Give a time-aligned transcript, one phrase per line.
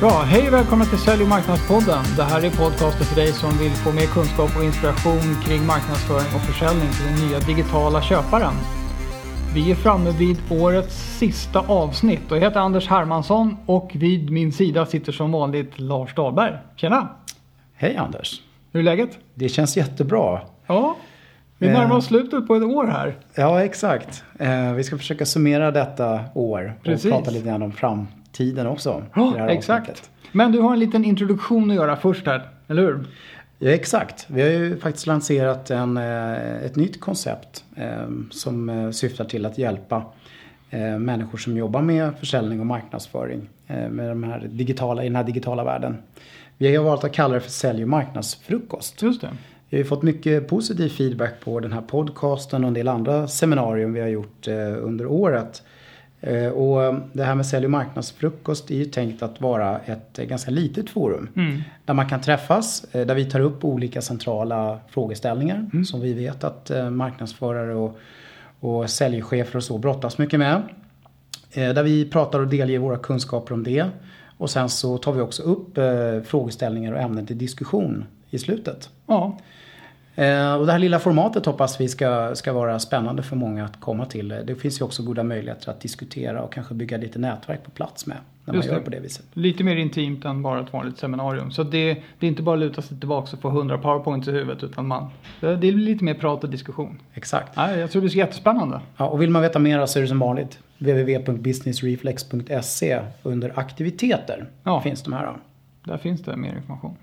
[0.00, 2.04] Bra, hej och välkommen till Sälj och marknadspodden.
[2.16, 6.34] Det här är podcasten för dig som vill få mer kunskap och inspiration kring marknadsföring
[6.34, 8.54] och försäljning till den nya digitala köparen.
[9.54, 14.52] Vi är framme vid årets sista avsnitt och jag heter Anders Hermansson och vid min
[14.52, 16.52] sida sitter som vanligt Lars Dahlberg.
[16.76, 17.08] Tjena!
[17.74, 18.42] Hej Anders!
[18.72, 19.18] Hur är läget?
[19.34, 20.40] Det känns jättebra.
[20.66, 20.96] Ja,
[21.58, 23.16] vi närmar oss slutet på ett år här.
[23.34, 24.24] Ja, exakt.
[24.38, 27.04] Eh, vi ska försöka summera detta år Precis.
[27.04, 27.72] och prata lite grann om
[28.36, 29.02] framtiden också.
[29.14, 29.88] Ja, exakt.
[29.88, 30.10] avsnittet.
[30.32, 33.04] Men du har en liten introduktion att göra först här, eller hur?
[33.58, 34.26] Ja, exakt.
[34.28, 39.46] Vi har ju faktiskt lanserat en, eh, ett nytt koncept eh, som eh, syftar till
[39.46, 40.04] att hjälpa
[40.98, 43.48] människor som jobbar med försäljning och marknadsföring
[43.90, 45.96] med de här digitala, i den här digitala världen.
[46.58, 49.02] Vi har valt att kalla det för sälj och marknadsfrukost.
[49.02, 49.28] Just det.
[49.70, 53.92] Vi har fått mycket positiv feedback på den här podcasten och en del andra seminarium
[53.92, 54.48] vi har gjort
[54.82, 55.62] under året.
[56.20, 60.24] Eh, och det här med sälj och marknadsfrukost är ju tänkt att vara ett eh,
[60.24, 61.28] ganska litet forum.
[61.36, 61.62] Mm.
[61.84, 66.44] Där man kan träffas, eh, där vi tar upp olika centrala frågeställningar som vi vet
[66.44, 67.98] att eh, marknadsförare och,
[68.60, 70.62] och säljchefer och så brottas mycket med.
[71.52, 73.86] Eh, Där vi pratar och delger våra kunskaper om det.
[74.38, 78.90] Och sen så tar vi också upp eh, frågeställningar och ämnen till diskussion i slutet.
[79.06, 79.65] Ja, Eh,
[80.58, 84.04] Och det här lilla formatet hoppas vi ska, ska vara spännande för många att komma
[84.06, 84.28] till.
[84.28, 88.06] Det finns ju också goda möjligheter att diskutera och kanske bygga lite nätverk på plats
[88.06, 88.16] med.
[88.44, 88.84] När Just man gör det.
[88.84, 89.24] på det viset.
[89.32, 91.50] lite mer intimt än bara ett vanligt seminarium.
[91.50, 94.32] Så det, det är inte bara att luta sig tillbaka och få 100 powerpoints i
[94.32, 95.06] huvudet utan man,
[95.40, 96.98] det, är lite mer prat och diskussion.
[97.14, 97.56] Exakt.
[97.56, 98.80] Nej, jag tror det ska jättespännande.
[98.96, 104.80] Ja, och vill man veta mer så är det som vanligt www.businessreflex.se under aktiviteter Ja.
[104.80, 105.36] finns de här.
[105.84, 106.96] Där finns det mer information.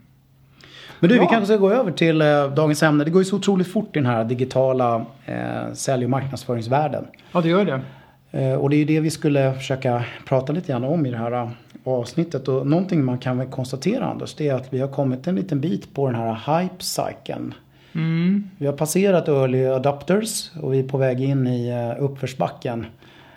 [0.99, 1.21] Men du, Ja.
[1.21, 3.03] vi kanske ska gå över till eh, dagens ämne.
[3.03, 7.07] Det går ju så otroligt fort i den här digitala eh, sälj och marknadsföringsvärlden.
[7.31, 7.81] Ja, det gör det.
[8.39, 11.17] Eh, och det är ju det vi skulle försöka prata lite grann om i det
[11.17, 11.49] här eh,
[11.83, 12.47] avsnittet.
[12.47, 15.59] Och någonting man kan väl konstatera Anders, det är att vi har kommit en liten
[15.61, 17.53] bit på den här hype-cykeln.
[17.95, 18.49] Mm.
[18.57, 22.85] Vi har passerat early adopters och vi är på väg in i eh, uppförsbacken.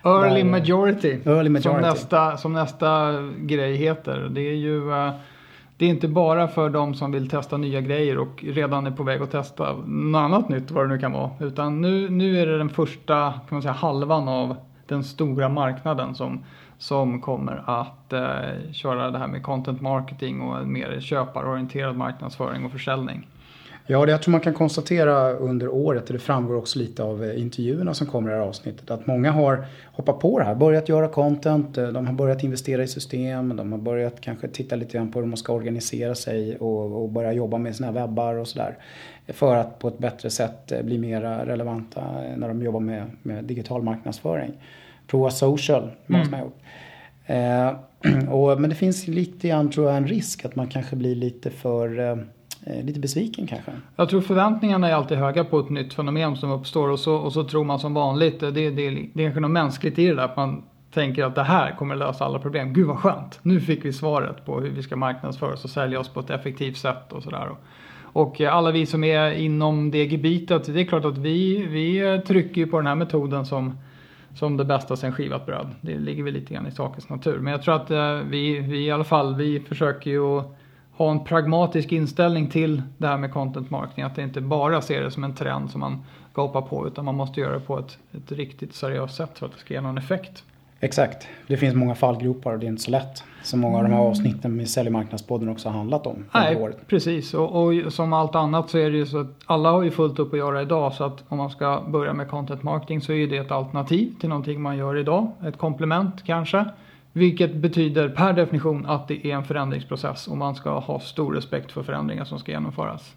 [0.04, 1.18] Early majority.
[1.24, 1.88] Early Som, majority.
[1.88, 4.28] nästa, som nästa grej heter.
[4.30, 5.12] Det är ju eh,
[5.78, 9.02] det är inte bara för de som vill testa nya grejer och redan är på
[9.02, 11.30] väg att testa något annat nytt vad det nu kan vara.
[11.40, 16.14] Utan nu, nu är det den första kan man säga, halvan av den stora marknaden
[16.14, 16.44] som,
[16.78, 22.64] som kommer att eh, köra det här med content marketing och en mer köparorienterad marknadsföring
[22.64, 23.26] och försäljning.
[23.88, 27.24] Ja, det jag tror man kan konstatera under året, och det framgår också lite av
[27.24, 30.54] eh, intervjuerna som kommer i det här avsnittet, att många har hoppat på det här,
[30.54, 34.76] börjat göra content, eh, de har börjat investera i system, de har börjat kanske titta
[34.76, 38.34] lite grann på hur man ska organisera sig och, och börja jobba med sina webbar
[38.34, 38.78] och sådär.
[39.28, 42.04] För att på ett bättre sätt eh, bli mer relevanta
[42.36, 44.52] när de jobbar med, med digital marknadsföring.
[45.06, 46.58] Prova social, många som har gjort.
[47.26, 51.14] Eh, och, men det finns lite grann tror jag en risk att man kanske blir
[51.14, 52.18] lite för
[52.66, 53.72] Eh, lite besviken kanske.
[53.96, 57.32] Jag tror förväntningarna är alltid höga på ett nytt fenomen som uppstår och så, och
[57.32, 60.14] så tror man som vanligt, eh, det, det, det är kanske något mänskligt i det
[60.14, 62.72] där, att man tänker att det här kommer lösa alla problem.
[62.72, 66.00] Gud vad skönt, nu fick vi svaret på hur vi ska marknadsföra oss och sälja
[66.00, 67.48] oss på ett effektivt sätt och sådär.
[68.02, 72.60] Och alla vi som är inom det gebitet, det är klart att vi, vi trycker
[72.60, 73.78] ju på den här metoden som,
[74.34, 75.66] som det bästa sen skivat bröd.
[75.80, 77.38] Det ligger väl lite grann i sakens natur.
[77.38, 80.56] Men jag tror att eh, vi, vi i alla fall, vi försöker ju att
[80.96, 84.04] ha en pragmatisk inställning till det här med content marketing.
[84.04, 87.14] Att det inte bara ser det som en trend som man gapar på utan man
[87.14, 89.98] måste göra det på ett, ett riktigt seriöst sätt för att det ska ge någon
[89.98, 90.44] effekt.
[90.80, 91.28] Exakt.
[91.46, 93.24] Det finns många fallgropar och det är inte så lätt.
[93.42, 96.86] Som många av de här avsnitten med Sälj marknadspodden också har handlat om Nej, året.
[96.86, 97.34] precis.
[97.34, 100.18] Och, och som allt annat så är det ju så att alla har ju fullt
[100.18, 100.92] upp att göra idag.
[100.92, 104.14] Så att om man ska börja med content marketing så är ju det ett alternativ
[104.20, 105.30] till någonting man gör idag.
[105.46, 106.64] Ett komplement kanske.
[107.16, 111.72] Vilket betyder per definition att det är en förändringsprocess och man ska ha stor respekt
[111.72, 113.14] för förändringar som ska genomföras.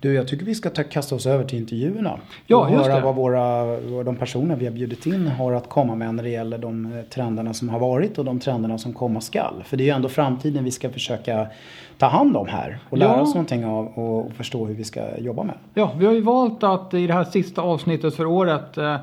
[0.00, 2.18] Du, jag tycker vi ska ta, kasta oss över till intervjuerna.
[2.46, 5.94] Ja, och höra vad våra, vad de personer vi har bjudit in har att komma
[5.94, 9.62] med när det gäller de trenderna som har varit och de trenderna som komma skall.
[9.64, 11.46] För det är ju ändå framtiden vi ska försöka
[11.98, 13.20] ta hand om här och lära Ja.
[13.20, 15.54] oss någonting av och, förstå hur vi ska jobba med.
[15.74, 18.96] Ja, vi har ju valt att i det här sista avsnittet för året eh,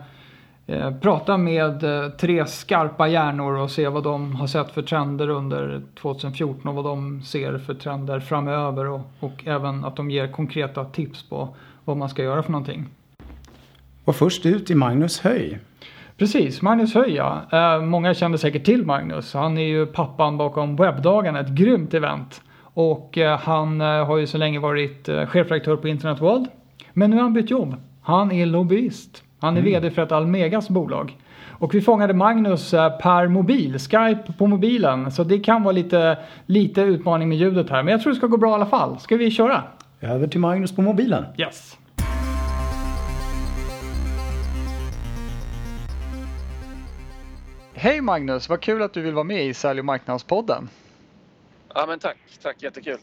[1.01, 5.81] prata med eh, tre skarpa hjärnor och se vad de har sett för trender under
[6.01, 10.86] 2014 och vad de ser för trender framöver och, och även att de ger konkreta
[10.86, 11.56] tips på
[11.86, 12.86] vad man ska göra för någonting.
[14.06, 15.60] Och först ut i Magnus Höj.
[16.18, 17.42] Precis, Magnus Höja.
[17.51, 19.33] Eh, många känner säkert till Magnus.
[19.33, 22.42] Han är ju pappan bakom Webbdagarna, ett grymt event.
[22.62, 26.48] Och eh, han eh, har ju så länge varit eh, chefredaktör på Internet World.
[26.94, 27.75] Men nu har han bytt jobb.
[28.01, 29.24] Han är lobbyist.
[29.39, 31.18] Han är VD för ett Almegas bolag.
[31.47, 35.12] Och vi fångade Magnus eh, per mobil, Skype på mobilen.
[35.12, 37.83] Så det kan vara lite, lite utmaning med ljudet här.
[37.83, 39.00] Men jag tror det ska gå bra i alla fall.
[39.00, 39.63] Ska vi köra?
[40.01, 41.25] Över till Magnus på mobilen.
[41.38, 41.77] Yes.
[47.74, 50.69] Hej Magnus, vad kul att du vill vara med i Sälj och marknadspodden.
[51.74, 52.97] Ja men tack, tack jättekul.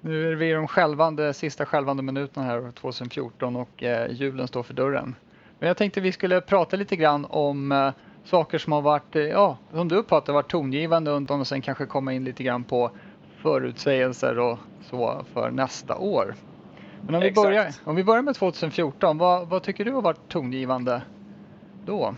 [0.00, 4.62] Nu är vi i de skälvande, sista skälvande minuterna här 2014 och eh, julen står
[4.62, 5.14] för dörren.
[5.62, 7.92] Men jag tänkte vi skulle prata lite grann om eh,
[8.24, 11.86] saker som har varit, eh, ja, som du uppfattar varit tongivande under och sen kanske
[11.86, 12.90] komma in lite grann på
[13.42, 14.58] förutsägelser och
[14.90, 16.34] så för nästa år.
[17.00, 20.28] Men om vi, börjar, om vi börjar med 2014, vad, vad tycker du har varit
[20.28, 21.02] tongivande
[21.86, 22.14] då?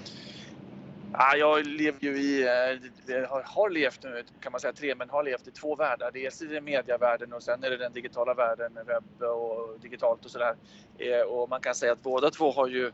[1.12, 5.22] Ja, jag lever ju i, eh, har levt nu kan man säga tre, men har
[5.22, 6.10] levt i två världar.
[6.12, 10.30] Dels i den mediavärlden och sen är det den digitala världen, webb och digitalt och
[10.30, 10.54] sådär.
[11.26, 12.92] Och man kan säga att båda två har ju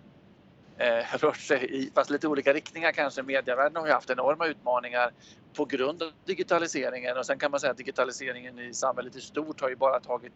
[0.81, 3.23] eh, rört sig i, fast lite olika riktningar kanske.
[3.23, 5.13] Medievärlden har ju haft enorma utmaningar
[5.55, 9.61] på grund av digitaliseringen och sen kan man säga att digitaliseringen i samhället i stort
[9.61, 10.33] har ju bara tagit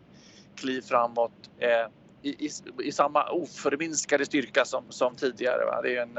[0.57, 1.87] kliv framåt eh,
[2.23, 2.51] i, i,
[2.83, 5.65] i, samma oförminskade styrka som, som tidigare.
[5.65, 5.83] Va?
[5.83, 6.19] Det är en,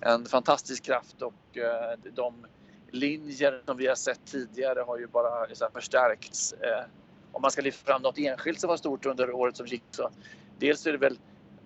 [0.00, 2.46] en fantastisk kraft och eh, de
[2.90, 6.52] linjer som vi har sett tidigare har ju bara eh, så här, förstärkts.
[6.52, 6.84] Eh,
[7.32, 10.10] om man ska lyfta fram något enskilt som var stort under året som gick så
[10.58, 11.18] dels är det väl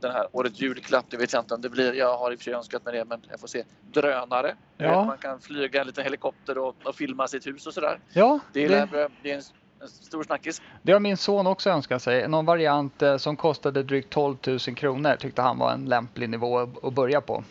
[0.04, 1.92] den här årets julklapp, det vet jag inte om det blir.
[1.92, 3.64] Jag har i och för sig önskat mig det, men jag får se.
[3.92, 4.54] Drönare.
[4.76, 5.04] Ja.
[5.04, 7.98] Man kan flyga en liten helikopter och, och filma sitt hus och sådär.
[8.12, 8.74] Ja, det, det...
[8.74, 9.42] Är, det är en,
[9.80, 10.62] en stor snackis.
[10.82, 12.28] Det har min son också önskat sig.
[12.28, 16.58] Någon variant eh, som kostade drygt 12 000 kronor tyckte han var en lämplig nivå
[16.82, 17.44] att börja på.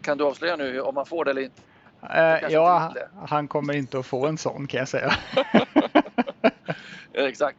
[0.00, 1.62] Kan du avslöja nu om man får det eller inte?
[2.10, 2.94] Eh, ja,
[3.26, 5.12] han kommer inte att få en sån kan jag säga.
[7.12, 7.58] Exakt.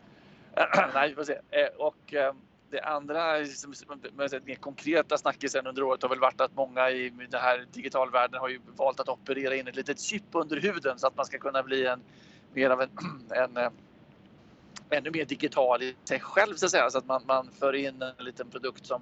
[0.93, 1.33] Nej, vi får se.
[1.33, 2.33] Eh, och eh,
[2.73, 3.37] det andra
[4.45, 8.49] mer konkreta snackisen under året har väl varit att många i den här digitalvärlden har
[8.49, 11.63] ju valt att operera in ett litet chip under huden så att man ska kunna
[11.63, 12.01] bli en
[12.53, 12.89] mer av en,
[13.29, 13.69] en eh,
[14.89, 16.89] ännu mer digital i sig själv så att säga.
[16.89, 19.01] Så att man, man för in en liten produkt som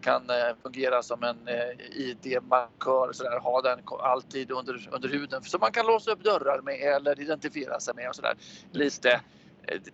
[0.00, 3.38] kan eh, fungera som en eh, ID-markör och sådär.
[3.38, 7.80] Ha den alltid under, under huden som man kan låsa upp dörrar med eller identifiera
[7.80, 8.34] sig med och sådär.
[8.72, 9.20] Lite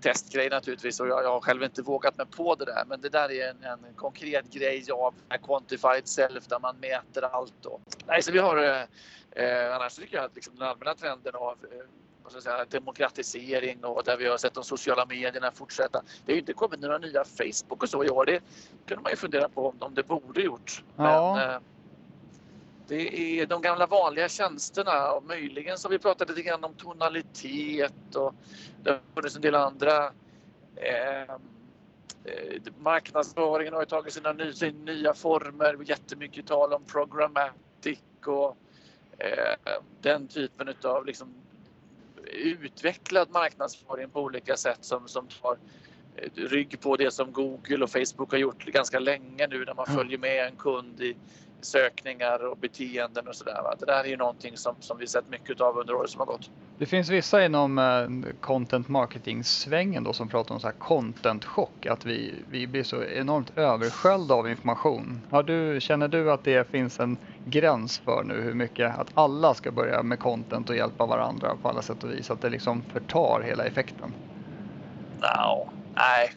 [0.01, 2.85] testgrej naturligtvis och jag, jag, har själv inte vågat mig på det där.
[2.87, 7.67] Men det där är en, en konkret grej av quantified self där man mäter allt.
[7.67, 11.35] Och, nej, så vi har, eh, eh, annars tycker jag att liksom den allmänna trenden
[11.35, 16.03] av eh, säga, demokratisering och där vi har sett de sociala medierna fortsätta.
[16.25, 18.27] Det har ju inte kommit några nya Facebook och så i år.
[18.27, 18.41] Det
[18.87, 20.85] kunde man ju fundera på om, om det borde gjort.
[20.97, 21.35] Ja.
[21.37, 21.61] Men, eh,
[22.89, 28.15] det är de gamla vanliga tjänsterna och möjligen har vi pratat lite grann om tonalitet
[28.15, 28.35] och
[28.83, 30.13] det har funnits en del andra
[30.77, 31.23] eh,
[32.25, 35.79] eh marknadsföringen har ju tagit sina, ny, sina nya former.
[35.85, 38.57] Jättemycket tal om programmatic och
[39.19, 41.35] eh, den typen av liksom
[42.33, 45.59] utvecklad marknadsföring på olika sätt som, som tar
[46.17, 49.87] eh, rygg på det som Google och Facebook har gjort ganska länge nu när man
[49.87, 51.17] följer med en kund i,
[51.65, 53.75] sökningar och beteenden och sådär.
[53.79, 56.27] Det där är ju någonting som, som vi sett mycket av under året som har
[56.27, 56.51] gått.
[56.79, 62.07] Det finns vissa inom uh, content marketing-svängen då som pratar om så här content-chock, att
[62.07, 65.21] vi, vi blir så enormt översköljda av information.
[65.31, 69.55] Har du, känner du att det finns en gräns för nu hur mycket att alla
[69.55, 72.83] ska börja med content och hjälpa varandra på alla sätt och vis, att det liksom
[72.93, 74.13] förtar hela effekten?
[75.21, 76.31] No, nej,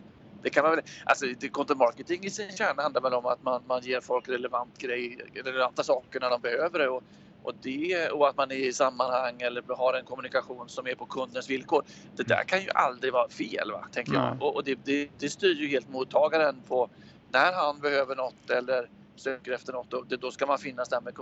[0.45, 3.63] det kan man väl, alltså content marketing i sin kärna handlar väl om att man,
[3.67, 7.03] man ger folk relevant grej, relevanta saker när de behöver det och,
[7.43, 11.05] och, det, och att man är i sammanhang eller har en kommunikation som är på
[11.05, 11.83] kundens villkor.
[12.15, 14.37] Det där kan ju aldrig vara fel, va, tänker jag.
[14.41, 16.89] Och, och det, det, det, styr ju helt mottagaren på
[17.31, 19.93] när han behöver något eller söker efter något.
[19.93, 21.13] Och det, då ska man finnas där med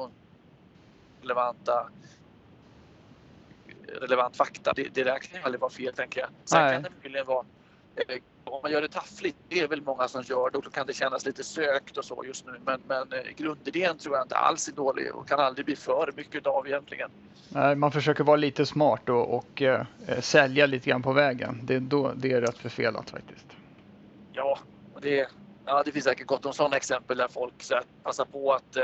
[1.21, 1.89] relevanta
[4.01, 4.73] relevant fakta.
[4.73, 6.29] Det, det där kan ju aldrig vara fel, tänker jag.
[6.45, 6.73] Sen Nej.
[6.73, 7.45] kan det möjligen vara
[8.43, 10.87] om man gör det taffligt, det är väl många som gör det och då kan
[10.87, 12.59] det kännas lite sökt och så just nu.
[12.65, 16.13] Men, men eh, grundidén tror jag inte alls är dålig och kan aldrig bli för
[16.15, 17.09] mycket av egentligen.
[17.49, 19.85] Nej, man försöker vara lite smart och, och eh,
[20.19, 21.59] sälja lite grann på vägen.
[21.63, 23.45] Det, då, det är rätt förfelat faktiskt.
[24.31, 24.59] Ja,
[24.93, 25.27] och det,
[25.65, 28.75] ja, det finns säkert gott om sådana exempel där folk så här, passar på att
[28.75, 28.83] eh,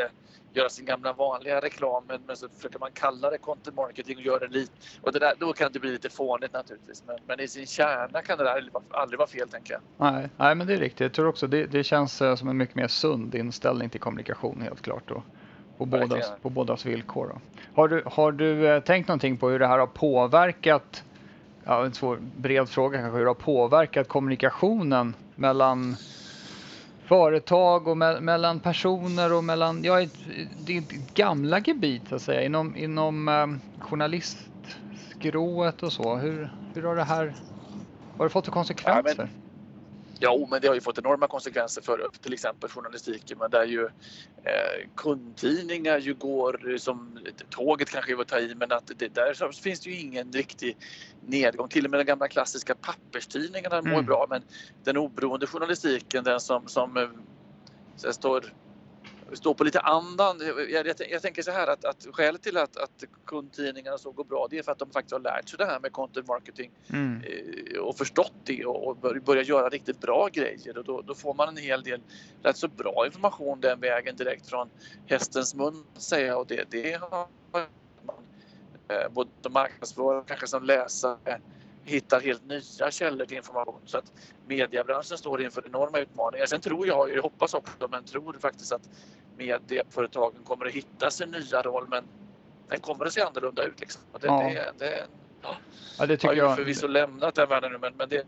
[0.54, 4.24] göra sin gamla vanliga reklam men, men så försöker man kalla det content marketing och
[4.24, 4.72] göra det lite.
[5.02, 7.04] Och det där, då kan det bli lite fånigt naturligtvis.
[7.08, 9.82] Men, men i sin kärna kan det där aldrig vara fel tänker jag.
[10.14, 11.00] Nej, nej men det är riktigt.
[11.00, 14.62] Jag tror också det, det känns eh, som en mycket mer sund inställning till kommunikation
[14.62, 15.12] helt klart.
[15.12, 15.24] Och
[15.78, 17.28] på, bådas, på bådas villkor.
[17.28, 17.42] Då.
[17.82, 21.04] Har, du, har du eh, tänkt någonting på hur det här har påverkat
[21.64, 25.96] ja, en svår bred fråga kanske, hur det har påverkat kommunikationen mellan
[27.10, 30.08] företag och me mellan personer och mellan, ja,
[30.58, 30.82] det är
[31.14, 36.16] gamla gebit så att säga inom, inom um, journalistskrået och så.
[36.16, 37.36] Hur, hur har det här, vad
[38.18, 39.14] har det fått för konsekvenser?
[39.18, 39.30] Ja, men,
[40.22, 43.86] Ja, men det har ju fått enorma konsekvenser för till exempel journalistiken, men där ju
[44.44, 49.52] eh, kundtidningar ju går som tåget kanske är att ta i, men att det, där
[49.62, 50.78] finns det ju ingen riktig
[51.22, 51.68] nedgång.
[51.68, 53.92] Till och med de gamla klassiska papperstidningarna mm.
[53.92, 54.42] mår bra, men
[54.84, 58.54] den oberoende journalistiken, den som, som eh, står
[59.34, 60.40] stå på lite andan.
[60.70, 64.24] Jag, jag, jag, tänker så här att, att skälet till att, att kundtidningarna så går
[64.24, 66.72] bra det är för att de faktiskt har lärt sig det här med content marketing
[66.90, 67.24] mm.
[67.24, 71.34] Eh, och förstått det och, och börjat göra riktigt bra grejer och då, då, får
[71.34, 72.02] man en hel del
[72.44, 74.70] rätt så bra information den vägen direkt från
[75.06, 77.64] hästens mun säga och det, det har man
[78.88, 81.42] eh, både marknadsförare kanske som läsare
[81.90, 83.82] hittar helt nya källor till information.
[83.86, 84.14] Så att
[84.48, 86.46] mediebranschen står inför enorma utmaningar.
[86.46, 88.90] Sen tror jag, jag hoppas också, men tror faktiskt att
[89.38, 91.88] medieföretagen kommer att hitta sin nya roll.
[91.90, 92.04] Men
[92.70, 93.80] den kommer att se annorlunda ut.
[93.80, 94.02] Liksom.
[94.22, 94.44] Det, ja.
[94.44, 95.08] det, det,
[95.42, 96.06] ja.
[96.06, 98.24] Det tycker jag har ju förvisso lämnat den världen nu men, men det,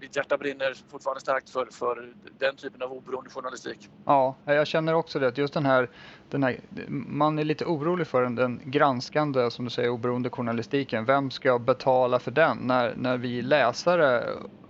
[0.00, 3.88] mitt hjärta brinner fortfarande starkt för, för den typen av oberoende journalistik.
[4.04, 5.38] Ja, jag känner också det.
[5.38, 5.90] Just den här,
[6.28, 6.60] den här,
[7.06, 11.04] man är lite orolig för den, den granskande, som du säger, oberoende journalistiken.
[11.04, 14.24] Vem ska betala för den när, när vi läsare,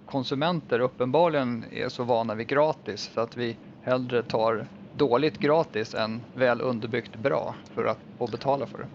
[0.04, 6.24] konsumenter uppenbarligen är så vana vid gratis så att vi hellre tar dåligt gratis än
[6.32, 8.88] väl underbyggt bra för att få betala för det.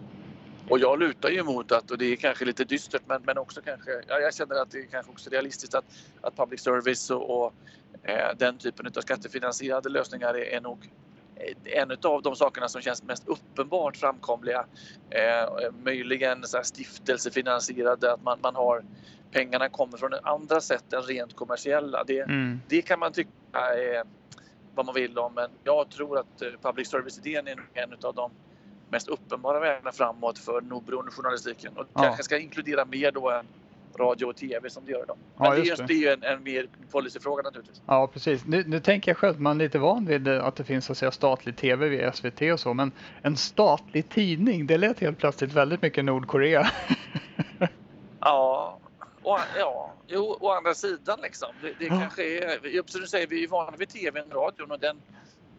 [0.71, 3.61] Och jag lutar ju emot att, och det är kanske lite dystert men, men också
[3.61, 5.85] kanske, ja, jag känner att det är kanske också realistiskt att,
[6.21, 7.53] att public service och, och
[8.03, 10.89] eh, den typen av skattefinansierade lösningar är, är nog
[11.63, 14.65] en av de sakerna som känns mest uppenbart framkomliga.
[15.09, 18.83] Eh, möjligen så stiftelsefinansierade, att man, man har
[19.31, 22.03] pengarna kommer från andra sätt än rent kommersiella.
[22.03, 22.61] Det, mm.
[22.67, 24.03] det kan man tycka är
[24.75, 28.31] vad man vill om men jag tror att eh, public service-idén är en av de
[28.91, 31.77] mest uppenbara vägarna framåt för den oberoende journalistiken.
[31.77, 32.01] Och ja.
[32.01, 33.45] kanske ska inkludera mer då än
[33.99, 35.17] radio och tv som det gör idag.
[35.37, 37.81] Men ja, det, är, det är ju en, en mer policyfråga naturligtvis.
[37.85, 38.45] Ja, precis.
[38.45, 40.97] Nu, nu tänker jag själv, man är lite van vid att det finns så att
[40.97, 45.53] säga, statlig tv vid SVT och så, men en statlig tidning, det lät helt plötsligt
[45.53, 46.67] väldigt mycket Nordkorea.
[48.19, 48.79] ja,
[49.23, 51.49] och, ja, jo, å andra sidan liksom.
[51.61, 51.99] Det, det ja.
[51.99, 54.97] kanske är, som du säger, vi är vana vid tv och radion och den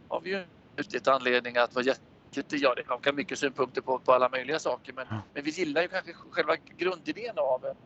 [0.08, 0.44] har vi ju
[0.76, 4.92] utgett anledning att vara jätte Ja, det kan mycket synpunkter på, på alla möjliga saker
[4.92, 5.16] men, ja.
[5.34, 7.76] men vi gillar ju kanske själva grundidén av en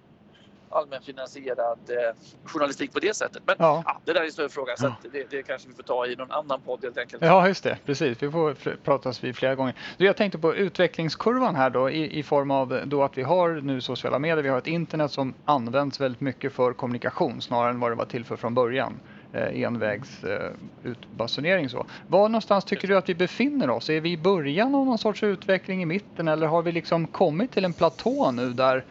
[0.71, 3.43] allmänfinansierad eh, journalistik på det sättet.
[3.47, 3.83] Men ja.
[3.87, 6.17] ja det där är en större fråga så det, det, kanske vi får ta i
[6.17, 7.23] någon annan podd helt enkelt.
[7.23, 7.79] Ja, just det.
[7.85, 8.23] Precis.
[8.23, 9.75] Vi får pratas vid flera gånger.
[9.97, 13.81] jag tänkte på utvecklingskurvan här då i, i form av då att vi har nu
[13.81, 14.43] sociala medier.
[14.43, 18.05] Vi har ett internet som används väldigt mycket för kommunikation snarare än vad det var
[18.05, 19.01] till för från början
[19.37, 21.65] envägsutbasunering.
[21.65, 21.87] Eh, eh så.
[22.07, 23.91] Var någonstans tycker du att vi befinner oss?
[23.91, 27.53] Är vi i början av någon sorts utveckling i mitten eller har vi liksom kommit
[27.53, 28.85] till en platå nu där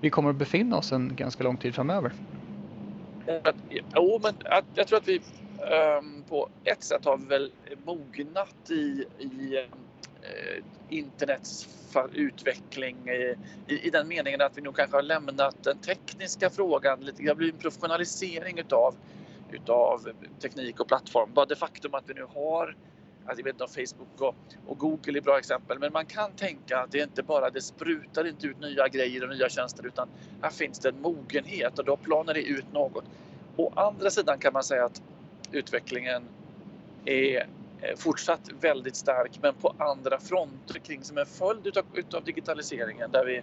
[0.00, 2.12] vi kommer att befinna oss en ganska lång tid framöver?
[3.26, 3.52] Eh,
[3.94, 4.34] jo, men
[4.74, 5.20] jag tror att vi
[5.98, 7.52] um, på ett sätt har väl
[7.84, 9.64] mognat i, i uh,
[10.88, 11.68] internets
[12.12, 13.34] utveckling i,
[13.68, 17.22] i, i, den meningen att vi nog kanske har lämnat den tekniska frågan lite.
[17.22, 18.94] Det har blivit en professionalisering utav
[19.50, 20.08] utav
[20.40, 21.32] teknik och plattform.
[21.34, 22.76] Bara det faktum att vi nu har
[23.26, 24.34] Alltså jag vet inte om Facebook och,
[24.66, 28.26] och, Google är bra exempel, men man kan tänka att det inte bara det sprutar
[28.26, 30.08] inte ut nya grejer och nya tjänster utan
[30.42, 33.04] här finns det en mogenhet och då planar det ut något.
[33.56, 35.02] Å andra sidan kan man säga att
[35.52, 36.22] utvecklingen
[37.04, 37.36] är
[37.80, 43.10] eh, fortsatt väldigt stark men på andra fronter kring som en följd utav, utav digitaliseringen
[43.10, 43.36] där vi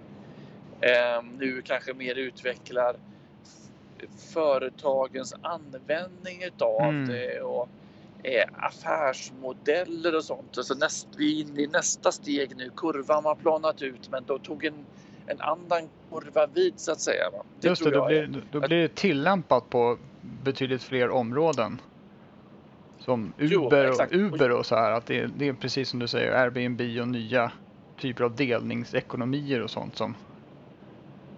[0.81, 2.95] eh, nu kanske mer utvecklar
[4.33, 7.07] företagens användning utav mm.
[7.07, 7.69] det och
[8.23, 10.57] eh, affärsmodeller och sånt.
[10.57, 12.71] Alltså näst, vi är inne i nästa steg nu.
[12.75, 14.85] Kurvan har planat ut men då tog en,
[15.27, 17.29] en annan kurva vid så att säga.
[17.29, 17.43] Va?
[17.59, 19.97] Det Just det, då blir, då blir det tillämpat på
[20.43, 21.81] betydligt fler områden.
[22.99, 24.91] Som Uber, jo, och, Uber och så här.
[24.91, 27.51] Att det, det är precis som du säger Airbnb och nya
[27.99, 30.15] typer av delningsekonomier och sånt som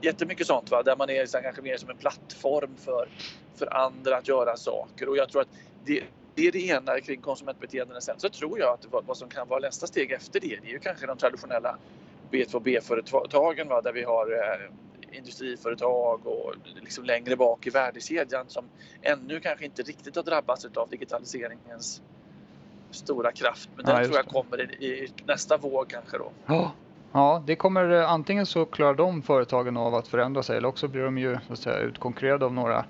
[0.04, 0.84] jättemycket sånt va?
[0.84, 3.08] där man är så kanske mer som en plattform för,
[3.56, 5.10] för andra att göra saker.
[5.10, 5.48] Och jag tror att
[5.86, 6.04] det,
[6.36, 8.02] det är det ena kring konsumentbeteenden.
[8.02, 10.68] Sen så tror jag att vad, vad som kan vara nästa steg efter det, det
[10.68, 11.78] är ju kanske de traditionella
[12.32, 18.66] B2B-företagen där vi har eh, industriföretag och liksom längre bak i värdekedjan som
[19.02, 22.02] ännu kanske inte riktigt har drabbats av digitaliseringens
[22.92, 23.70] stora kraft.
[23.76, 26.32] Men den tror jag kommer i, i, nästa våg kanske då.
[26.46, 26.72] Ja.
[27.14, 31.04] Ja, det kommer antingen så klarar de företagen av att förändra sig eller också blir
[31.04, 32.86] de ju så att säga, utkonkurrerade av några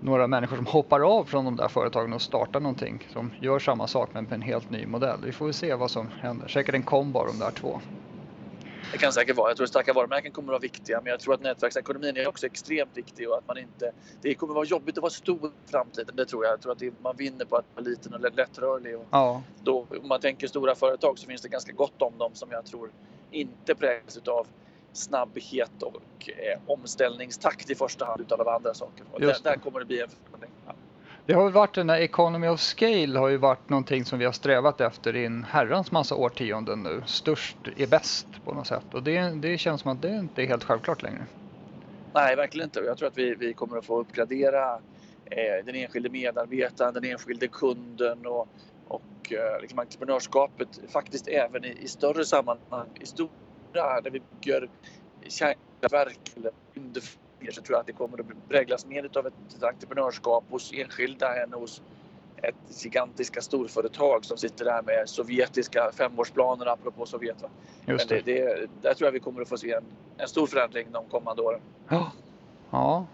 [0.00, 3.86] några människor som hoppar av från de där företagen och startar någonting som gör samma
[3.86, 5.20] sak men på en helt ny modell.
[5.24, 6.48] Vi får väl se vad som händer.
[6.48, 7.80] Säkert en kombo de där två.
[8.92, 9.50] Det kan säkert vara.
[9.50, 12.28] Jag tror att starka varumärken kommer att vara viktiga, men jag tror att nätverksekonomin är
[12.28, 13.92] också extremt viktig och att man inte...
[14.22, 16.52] Det kommer att vara jobbigt att vara stor i framtiden, det tror jag.
[16.52, 18.96] Jag tror att det, man vinner på att vara liten och lättrörlig.
[18.96, 19.42] Och ja.
[19.62, 22.64] då, om man tänker stora företag så finns det ganska gott om dem som jag
[22.66, 22.90] tror
[23.30, 24.46] inte präglas av
[24.92, 29.04] snabbhet och eh, omställningstakt i första hand utan av andra saker.
[29.10, 30.50] Och där, där, kommer det bli en förändring.
[30.66, 30.74] Ja.
[31.26, 34.32] Det har varit den här Economy of Scale har ju varit någonting som vi har
[34.32, 37.02] strävat efter i en herrans massa årtionden nu.
[37.06, 40.46] Störst är bäst på något sätt och det, det känns som att det inte är
[40.46, 41.26] helt självklart längre.
[42.14, 42.80] Nej, verkligen inte.
[42.80, 44.74] Jag tror att vi, vi kommer att få uppgradera
[45.24, 48.48] eh, den enskilde medarbetaren, den enskilde kunden och,
[48.88, 54.68] och eh, liksom entreprenörskapet faktiskt även i, i större sammanhang, i stora, där vi bygger
[55.28, 56.52] kärnkraftverk eller
[57.50, 61.52] så tror jag att det kommer att präglas mer av ett entreprenörskap hos enskilda än
[61.52, 61.82] hos
[62.42, 67.42] ett gigantiska storföretag som sitter där med sovjetiska femårsplaner apropå Sovjet.
[67.42, 67.48] Va?
[67.86, 68.20] Just det.
[68.20, 68.68] det.
[68.82, 69.84] Där tror jag vi kommer att få se en,
[70.16, 71.60] en stor förändring de kommande åren.
[71.88, 72.12] Ja,
[72.70, 73.06] ja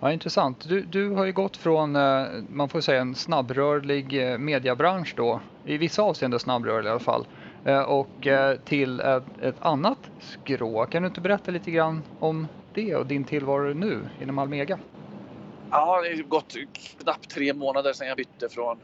[0.00, 0.68] ja intressant.
[0.68, 5.40] Du, du har ju gått från, eh, man får säga en snabbrörlig eh, mediebransch då,
[5.62, 7.26] i vissa avseenden snabbrörlig i alla fall,
[7.64, 8.26] eh, och
[8.64, 10.86] till ett, ett annat skrå.
[10.86, 14.78] Kan du inte berätta lite grann om det och din tillvaro nu inom Almega?
[15.70, 16.54] Ja, det har gått
[16.98, 18.82] knappt tre månader sedan jag bytte från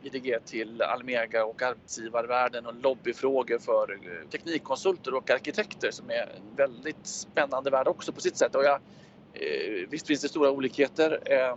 [0.00, 3.86] IDG till Almega och arbetsgivarvärlden och lobbyfrågor för
[4.28, 8.54] teknikkonsulter och arkitekter som är en väldigt spännande värld också på sitt sätt.
[8.54, 8.80] Och jag,
[9.88, 11.56] visst finns det stora olikheter eh,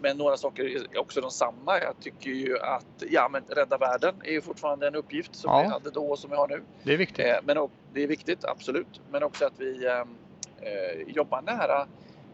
[0.00, 1.80] men några saker är också de samma.
[1.80, 5.62] Jag tycker ju att ja, men rädda världen är ju fortfarande en uppgift som ja.
[5.62, 6.62] vi hade då och som vi har nu.
[6.82, 7.26] Det är viktigt.
[7.44, 9.00] Men, det är viktigt, absolut.
[9.10, 10.04] Men också att vi eh,
[11.06, 11.86] jobbar nära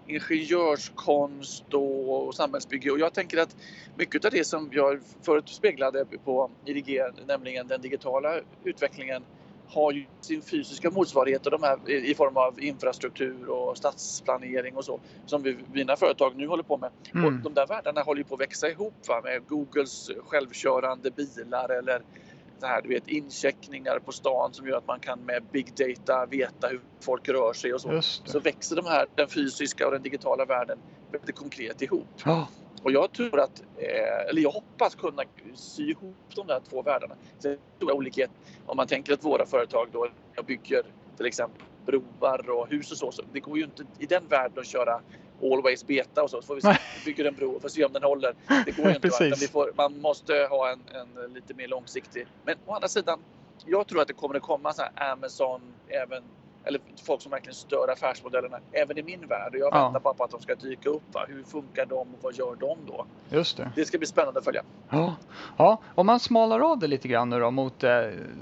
[0.06, 2.90] ingenjörskonst och samhällsbygge.
[2.90, 3.56] Och jag tänker att
[3.96, 9.24] mycket av det som jag förut speglade på IDG, nämligen den digitala utvecklingen,
[9.66, 14.84] har ju sin fysiska motsvarighet och de här, i form av infrastruktur och stadsplanering och
[14.84, 16.90] så som vi, mina företag nu håller på med.
[17.14, 17.24] Mm.
[17.24, 19.20] Och de där världarna håller ju på att växa ihop va?
[19.24, 22.02] med Googles självkörande bilar eller
[22.60, 26.26] så här, du vet, incheckningar på stan som gör att man kan med big data
[26.26, 27.88] veta hur folk rör sig och så.
[28.02, 30.78] Så växer de här, den fysiska och den digitala världen
[31.12, 32.08] väldigt konkret ihop.
[32.26, 32.48] Oh.
[32.84, 35.22] Och jag tror att, eh, eller jag hoppas kunna
[35.54, 37.14] sy ihop de där två världarna.
[37.42, 38.30] Det är stora olikhet
[38.66, 40.08] om man tänker att våra företag då
[40.46, 40.82] bygger
[41.16, 43.12] till exempel broar och hus och så.
[43.12, 45.00] så det går ju inte i den världen att köra
[45.42, 46.42] always beta och så.
[46.42, 48.34] Så får vi se, bygger en bro och får se om den håller.
[48.64, 49.32] Det går ju inte.
[49.40, 52.26] vi får, man måste ha en, en, lite mer långsiktig.
[52.44, 53.20] Men å andra sidan,
[53.66, 56.22] jag tror att det kommer att komma så Amazon, även
[56.64, 59.54] eller folk som verkligen stör affärsmodellerna även i min värld.
[59.54, 59.84] Och jag ja.
[59.84, 61.02] väntar bara på att de ska dyka upp.
[61.12, 61.24] Va?
[61.28, 63.06] Hur funkar de och vad gör de då?
[63.30, 63.70] Just det.
[63.74, 64.62] Det ska bli spännande att följa.
[64.90, 65.16] Ja,
[65.56, 67.90] ja om man smalar av det lite grann nu då mot eh,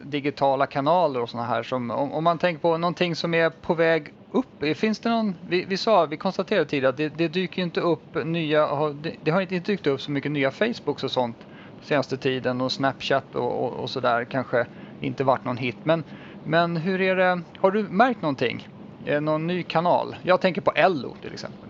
[0.02, 1.62] digitala kanaler och sådana här.
[1.62, 4.76] Som, om, om, man tänker på någonting som är på väg upp.
[4.76, 8.24] Finns det någon, vi, vi sa, vi konstaterade tidigare att det, det dyker inte upp
[8.24, 11.37] nya, det, det har inte dykt upp så mycket nya Facebooks och sånt
[11.82, 14.66] senaste tiden och Snapchat och, och, och sådär kanske
[15.00, 15.76] inte varit någon hit.
[15.82, 16.04] Men
[16.44, 18.68] men hur är det, har du märkt någonting?
[19.05, 20.16] Det någon ny kanal?
[20.22, 21.68] Jag tänker på Ello till exempel.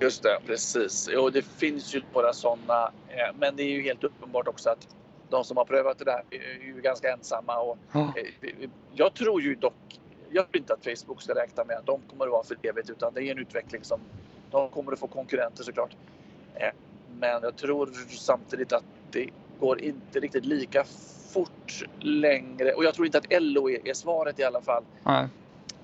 [0.00, 1.08] Just det, precis.
[1.12, 2.84] Jo, det finns ju några sådana.
[2.84, 4.88] Eh, men det är ju helt uppenbart också att
[5.30, 7.58] de som har prövat det där är ju ganska ensamma.
[7.60, 8.10] Och oh.
[8.94, 12.24] Jag tror ju dock, jag tror inte att Facebook ska räkna med att de kommer
[12.24, 14.00] att vara för evigt utan det är en utveckling som
[14.50, 15.96] de kommer att få konkurrenter såklart.
[16.54, 16.70] Eh,
[17.20, 20.84] men jag tror samtidigt att det går inte riktigt lika
[21.32, 22.72] fort längre.
[22.72, 24.84] Och jag tror inte att LO är, är svaret i alla fall.
[25.04, 25.28] Nej.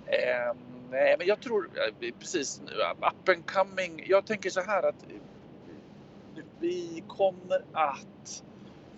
[0.07, 0.55] Eh,
[0.91, 1.69] nej, men jag tror
[2.01, 2.61] eh, precis
[2.99, 4.05] up and coming.
[4.07, 5.05] Jag tänker så här att
[6.61, 8.45] vi kommer att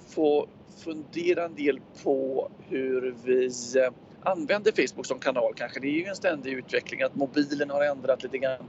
[0.09, 3.47] få fundera en del på hur vi
[3.81, 5.81] eh, använder Facebook som kanal kanske.
[5.81, 8.65] Det är ju en ständig utveckling att mobilen har ändrat lite grann.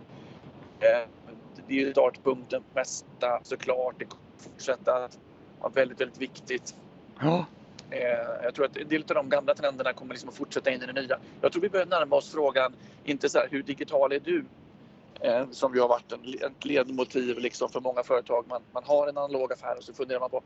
[0.79, 1.07] Eh,
[1.67, 3.95] det är ju startpunkten för mesta såklart.
[3.99, 5.19] Det kommer fortsätta att
[5.59, 6.75] vara väldigt, väldigt viktigt.
[7.19, 7.45] Ja.
[7.91, 10.83] Eh, jag tror att en del av de gamla trenderna kommer liksom att fortsätta in
[10.83, 11.17] i det nya.
[11.41, 12.73] Jag tror vi börjar närma oss frågan,
[13.03, 14.45] inte så här, hur digital är du?
[15.19, 18.45] Eh, som ju har varit en, ett ledmotiv liksom för många företag.
[18.49, 20.43] Man, man har en analog affär och så funderar man på,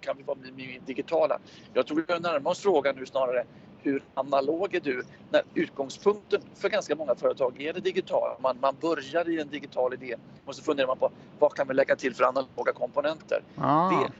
[0.00, 1.38] kan vi vara mer digitala?
[1.72, 3.44] Jag tror vi börjar närma oss frågan nu snarare,
[3.82, 5.02] hur analog är du?
[5.30, 8.36] När utgångspunkten för ganska många företag är det digitala.
[8.40, 11.74] Man, man börjar i en digital idé och så funderar man på vad kan vi
[11.74, 13.42] lägga till för analoga komponenter?
[13.58, 13.90] Ah.
[13.90, 14.12] Det,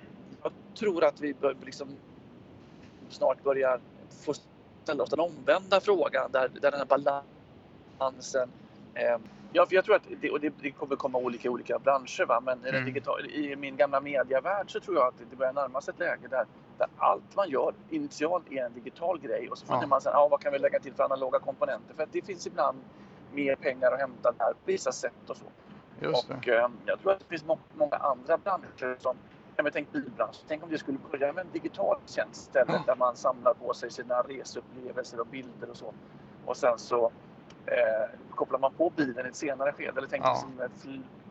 [0.42, 1.88] jag tror att vi bör liksom
[3.14, 3.80] snart börjar
[4.24, 4.34] få
[4.82, 7.22] ställa oss den omvända frågan där, där den här
[7.98, 8.50] balansen
[8.94, 9.18] eh,
[9.56, 12.26] Ja, för jag tror att det, och det, det kommer komma olika olika branscher.
[12.26, 12.40] Va?
[12.40, 12.82] Men Mm.
[12.82, 16.00] i, digital, i min gamla mediavärld så tror jag att det börjar närma sig ett
[16.00, 16.46] läge där,
[16.78, 19.86] där allt man gör initialt är en digital grej och så funderar Ja.
[19.88, 21.94] man sen, ja, vad kan vi lägga till för analoga komponenter?
[21.94, 22.78] För att det finns ibland
[23.32, 25.44] mer pengar att hämta där på vissa sätt och så.
[26.00, 26.30] Just.
[26.30, 29.16] Och eh, jag tror att det finns må många andra branscher som
[29.62, 30.44] men tänk bilbranschen.
[30.48, 32.82] Tänk om det skulle börja med en digital tjänst istället Ja.
[32.86, 35.94] där man samlar på sig sina reseupplevelser och bilder och så.
[36.44, 37.04] Och sen så
[37.66, 39.98] eh, kopplar man på bilen i ett senare skede.
[39.98, 40.34] Eller tänk Ja.
[40.34, 40.68] som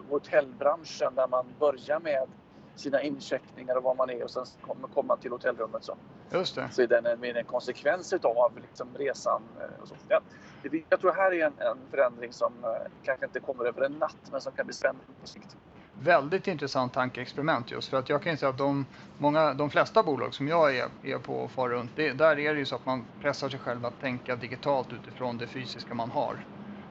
[0.10, 2.28] hotellbranschen där man börjar med
[2.76, 5.84] sina incheckningar och var man är och sen kommer komma till hotellrummet.
[5.84, 5.98] Så,
[6.32, 6.70] Just det.
[6.72, 9.42] så är den en, en konsekvens av liksom, resan.
[9.62, 9.96] eh, Och så.
[10.08, 10.22] Ja,
[10.90, 12.70] jag tror här är en, en förändring som eh,
[13.04, 15.56] kanske inte kommer över en natt men som kan bli spännande på sikt.
[15.96, 18.86] Väldigt intressant tankeexperiment just för att jag kan ju säga att de,
[19.18, 22.54] många, de flesta bolag som jag är, är på och far runt, det, där är
[22.54, 26.12] det ju så att man pressar sig själv att tänka digitalt utifrån det fysiska man
[26.12, 26.46] har.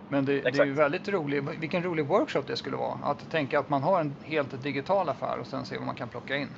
[0.08, 2.98] Men det, det är ju väldigt roligt, vilken rolig workshop det skulle vara.
[3.02, 6.08] Att tänka att man har en helt digital affär och sen se vad man kan
[6.08, 6.48] plocka in.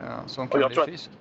[0.00, 1.18] Eh, som kan bli tror att- fysiskt.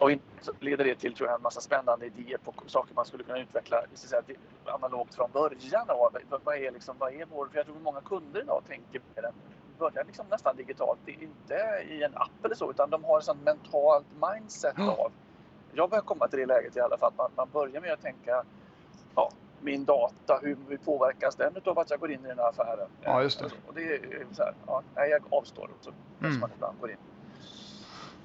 [0.00, 0.24] Och inte
[0.60, 3.82] leder det till tror jag, en massa spännande idéer på saker man skulle kunna utveckla
[3.94, 5.90] så att säga, det- analogt från början.
[5.90, 6.16] Av.
[6.44, 7.46] Vad- är, liksom, vad är vår...
[7.46, 9.32] För jag tror många kunder idag tänker på den
[9.78, 11.00] börjar liksom nästan digitalt.
[11.04, 11.54] Det är inte
[11.88, 15.12] i en app eller så utan de har ett sånt mentalt mindset av...
[15.72, 17.12] Jag börjar komma till det läget i alla fall.
[17.16, 18.44] Man, man börjar med att tänka
[19.14, 22.48] ja, min data, hur, hur påverkas den av att jag går in i den här
[22.48, 22.88] affären?
[23.00, 23.50] Ja, just det.
[23.66, 25.70] Och det är så här, ja, nej, jag avstår.
[25.80, 26.40] Så Mm.
[26.40, 26.96] man ibland gå in.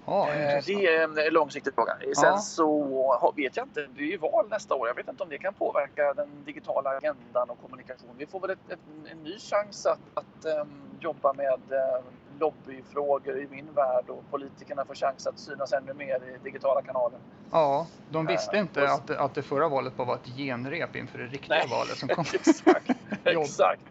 [0.08, 0.64] Ja, Eh.
[0.66, 1.98] Det är en eh, långsiktig fråga.
[2.00, 2.38] Sen Ja.
[2.38, 4.88] så vet jag inte, det är ju val nästa år.
[4.88, 8.16] Jag vet inte om det kan påverka den digitala agendan och kommunikation.
[8.18, 8.80] Vi får väl ett, ett,
[9.12, 12.06] en ny chans att, att ehm, jobba med uh,
[12.40, 17.20] lobbyfrågor i min värld och politikerna får chans att synas ännu mer i digitala kanaler.
[17.52, 20.96] Ja, de visste Eh, inte och- att, att det förra valet bara var ett genrep
[20.96, 21.68] inför det riktiga Nej.
[21.72, 22.26] valet som kom.
[22.34, 22.90] Exakt.
[23.24, 23.82] Exakt.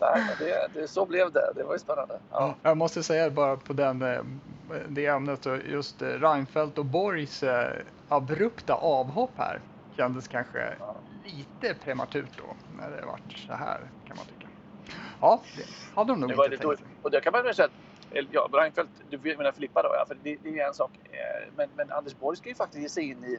[0.00, 1.52] Nej, det, det, så blev det.
[1.54, 2.20] Det var ju spännande.
[2.30, 2.54] Ja.
[2.62, 4.20] Jag måste säga bara på den, eh,
[4.88, 7.72] det ämnet, så just eh, Reinfeldt och Borgs eh,
[8.08, 9.60] abrupta avhopp här
[9.96, 10.74] kändes kanske
[11.24, 14.48] lite prematurt då när det vart så här kan man tycka.
[15.20, 16.88] Ja, det hade de nog inte tänkt sig.
[17.02, 17.72] och det kan man väl säga att,
[18.16, 20.90] eller, ja, Reinfeldt, du menar Filippa då ja, för det, det är en sak.
[21.04, 23.38] Eh, Men, men Anders Borg ska ju faktiskt ge sig in i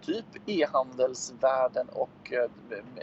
[0.00, 2.50] typ e-handelsvärlden och eh,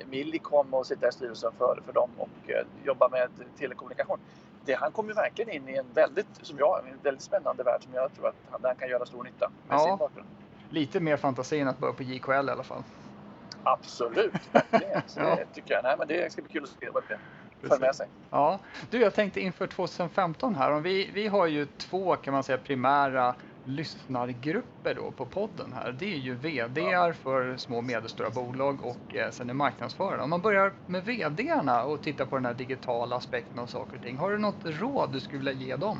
[0.05, 4.19] Millicom och sitta i styrelsen för, för dem och eh, jobba med telekommunikation.
[4.65, 7.83] Det, han kommer ju verkligen in i en väldigt, som jag, en väldigt spännande värld
[7.83, 9.85] som jag tror att han, han kan göra stor nytta med Ja.
[9.85, 10.27] sin bakgrund.
[10.69, 12.83] Lite mer fantasi än att börja på JKL i alla fall.
[13.63, 15.01] Absolut, verkligen.
[15.07, 15.35] Så Ja.
[15.35, 15.83] det tycker jag.
[15.83, 17.19] Nej, men det ska bli kul att se vad det
[17.67, 18.07] för med sig.
[18.29, 22.43] Ja, du jag tänkte inför 2015 här, om vi, vi har ju två kan man
[22.43, 25.91] säga primära lyssnargrupper då på podden här.
[25.91, 30.21] Det är ju VDR för små och medelstora bolag och eh, sen är marknadsförare.
[30.21, 34.03] Om man börjar med VDarna och tittar på den här digitala aspekten av saker och
[34.03, 34.17] ting.
[34.17, 35.97] Har du något råd du skulle vilja ge dem?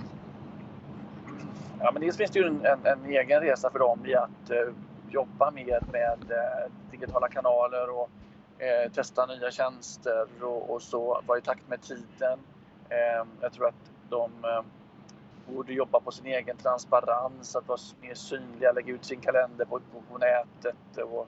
[1.80, 4.50] Ja, men dels finns det ju en, en, en egen resa för dem i att
[4.50, 4.74] eh,
[5.10, 8.10] jobba mer med eh, digitala kanaler och
[8.64, 12.40] eh, testa nya tjänster och, och så vara i takt med tiden.
[12.90, 14.64] Eh, jag tror att de eh,
[15.50, 19.80] borde jobba på sin egen transparens, att vara mer synliga, lägga ut sin kalender på,
[19.80, 21.28] på, på nätet och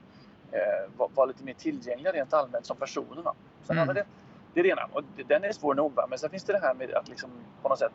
[0.52, 3.34] eh, vara vara lite mer tillgängliga rent allmänt som personerna.
[3.64, 3.96] Sen Mm.
[3.96, 4.06] det,
[4.54, 5.94] det är det ena och den är svår nog.
[5.96, 6.08] va.
[6.10, 7.30] Men sen finns det det här med att liksom
[7.62, 7.94] på något sätt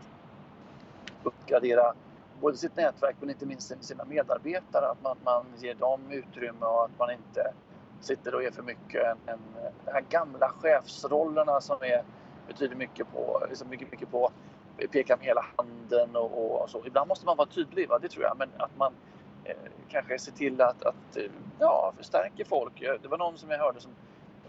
[1.22, 1.94] uppgradera
[2.40, 4.86] både sitt nätverk men inte minst sina medarbetare.
[4.86, 7.52] Att man, man ger dem utrymme och att man inte
[8.00, 9.40] sitter och är för mycket en, en,
[9.84, 12.02] de här gamla chefsrollerna som är,
[12.46, 14.30] betyder mycket på, liksom mycket, mycket på
[14.92, 16.82] peka med hela handen och, och så.
[16.86, 17.98] Ibland måste man vara tydlig, va?
[17.98, 18.38] det tror jag.
[18.38, 18.92] Men att man
[19.44, 19.56] eh,
[19.88, 21.24] kanske ser till att, att eh,
[21.58, 22.82] ja, förstärker folk.
[22.82, 23.92] Eh, Det var någon som jag hörde som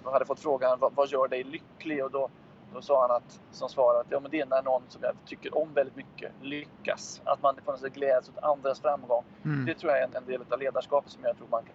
[0.04, 2.04] hade fått frågan vad, vad gör dig lycklig?
[2.04, 2.30] Och då,
[2.74, 5.14] då sa han att, som svar att ja, men det är när någon som jag
[5.26, 7.22] tycker om väldigt mycket lyckas.
[7.24, 9.24] Att man på något sätt gläds åt andras framgång.
[9.46, 9.66] Mm.
[9.66, 11.74] Det tror jag är en, en del av ledarskapet som jag tror man kan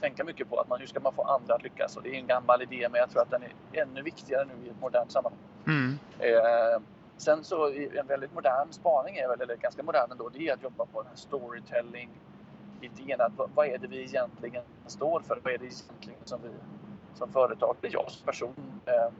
[0.00, 0.60] tänka mycket på.
[0.60, 1.96] Att man, hur ska man få andra att lyckas?
[1.96, 4.66] Och det är en gammal idé men jag tror att den är ännu viktigare nu
[4.66, 5.40] i ett modernt sammanhang.
[5.66, 5.98] Mm.
[6.18, 6.80] Eh,
[7.16, 10.62] sen så en väldigt modern spaning är väl, eller ganska modern ändå, det är att
[10.62, 12.20] jobba på den här storytelling
[12.80, 15.40] idén att vad, vad är det vi egentligen står för?
[15.44, 16.50] Vad är det egentligen som vi
[17.14, 19.12] som företag, eller jag som person eh,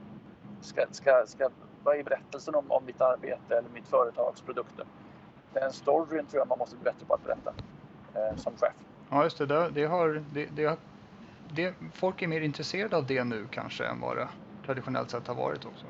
[0.61, 1.49] ska, ska, ska,
[1.83, 4.85] vad är berättelsen om, om mitt arbete eller mitt företags produkter?
[5.53, 7.53] Den storyn tror jag man måste bli bättre på att berätta
[8.13, 8.73] eh, som chef.
[9.09, 9.45] Ja, just det.
[9.45, 10.77] Det, det har, det, det, har-
[11.43, 14.29] det, folk är mer intresserade av det nu kanske än vad det
[14.65, 15.87] traditionellt sett har varit också.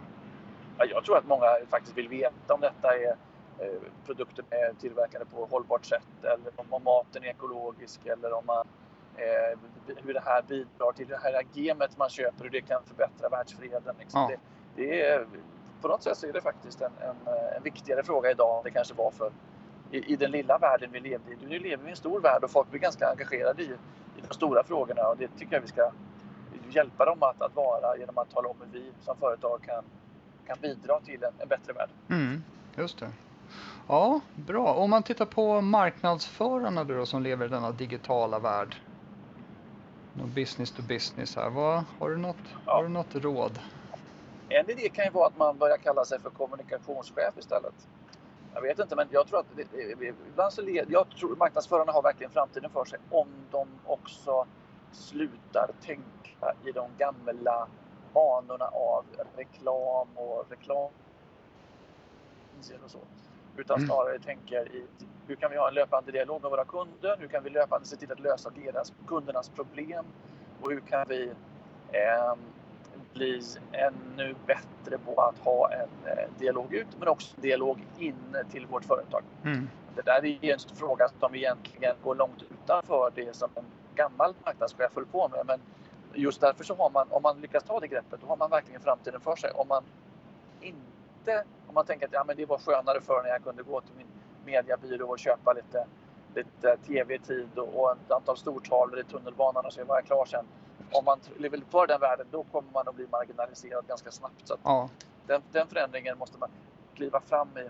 [0.78, 3.16] Ja, jag tror att många faktiskt vill veta om detta är
[3.60, 8.68] eh, produkter är tillverkade på hållbart sätt eller om, maten är ekologisk eller om man
[9.16, 9.60] eh,
[10.04, 13.96] hur det här bidrar till det här gemet man köper, hur det kan förbättra världsfreden.
[14.00, 14.22] Liksom.
[14.22, 14.28] Ja.
[14.28, 14.38] Det,
[14.84, 15.28] det, är,
[15.82, 18.72] på något sätt så är det faktiskt en, en, en viktigare fråga idag än det
[18.72, 19.32] kanske var för
[19.92, 21.38] i, i, den lilla världen vi levde i.
[21.48, 23.66] Nu lever vi i en stor värld och folk blir ganska engagerade i,
[24.18, 25.92] i de stora frågorna och det tycker jag vi ska
[26.70, 29.84] hjälpa dem att, att vara genom att tala om hur vi som företag kan,
[30.48, 31.90] kan bidra till en, en bättre värld.
[32.10, 32.44] Mm,
[32.76, 33.12] just det.
[33.88, 34.74] Ja, bra.
[34.74, 38.76] Om man tittar på marknadsförarna då som lever i denna digitala värld.
[40.36, 41.50] Business to business här.
[41.50, 42.74] Vad, har, du något, ja.
[42.74, 43.60] har du något råd?
[44.50, 47.88] En idé kan ju vara att man börjar kalla sig för kommunikationschef istället.
[48.54, 49.46] Jag vet inte, men jag tror att
[50.30, 54.46] ibland så led, jag tror marknadsförarna har verkligen framtiden för sig om de också
[54.92, 57.68] slutar tänka i de gamla
[58.18, 60.90] banorna av reklam och reklam
[62.84, 63.00] och så.
[63.58, 63.88] Utan mm.
[63.88, 64.86] snarare tänker i
[65.28, 67.18] hur kan vi ha en löpande dialog med våra kunder?
[67.20, 70.06] Hur kan vi löpande se till att lösa deras, kundernas problem?
[70.62, 71.32] Och hur kan vi
[71.92, 72.34] eh,
[73.14, 78.66] bli ännu bättre på att ha en eh, dialog ut men också dialog in till
[78.66, 79.24] vårt företag?
[79.44, 79.70] Mm.
[79.96, 84.96] Det där är en fråga som egentligen går långt utanför det som en gammal marknadschef
[84.96, 85.46] höll på med.
[85.46, 85.60] Men
[86.22, 88.82] just därför så har man, om man lyckas ta det greppet, då har man verkligen
[88.82, 89.52] framtiden för sig.
[89.52, 89.84] Om man
[90.62, 93.82] inte, om man tänker att ja, men det var skönare förr när jag kunde gå
[93.82, 94.08] till min
[94.46, 95.88] mediabyrå och köpa lite,
[96.36, 100.46] lite tv-tid och, och ett antal stortavlor i tunnelbanan och så var jag klar sen.
[100.92, 104.48] Om man lever kvar den världen, då kommer man att bli marginaliserad ganska snabbt.
[104.48, 104.90] Så ja.
[105.28, 106.50] den, den förändringen måste man
[106.96, 107.70] kliva fram i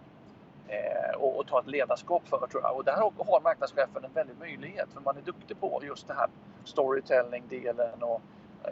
[0.74, 2.76] eh, och, och, ta ett ledarskap för tror jag.
[2.76, 6.30] Och där har marknadschefen en väldig möjlighet för man är duktig på just det här
[6.64, 8.22] storytelling-delen och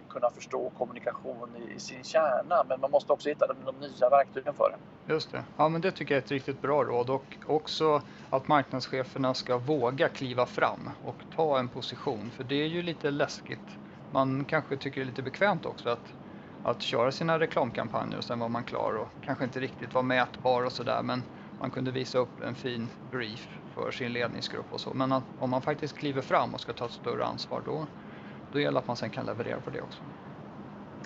[0.09, 2.63] kunna förstå kommunikation i, i, sin kärna.
[2.69, 5.13] Men man måste också hitta de, de nya verktygen för det.
[5.13, 5.43] Just det.
[5.55, 9.57] Ja, men det tycker jag är ett riktigt bra råd och också att marknadscheferna ska
[9.57, 12.31] våga kliva fram och ta en position.
[12.31, 13.77] För det är ju lite läskigt.
[14.09, 16.13] Man kanske tycker det är lite bekvämt också att
[16.65, 20.63] att köra sina reklamkampanjer och sen var man klar och kanske inte riktigt var mätbar
[20.63, 21.23] och sådär men
[21.57, 24.93] man kunde visa upp en fin brief för sin ledningsgrupp och så.
[24.93, 27.87] Men att, om man faktiskt kliver fram och ska ta ett större ansvar då,
[28.51, 29.99] då gäller det att man sen kan leverera på det också.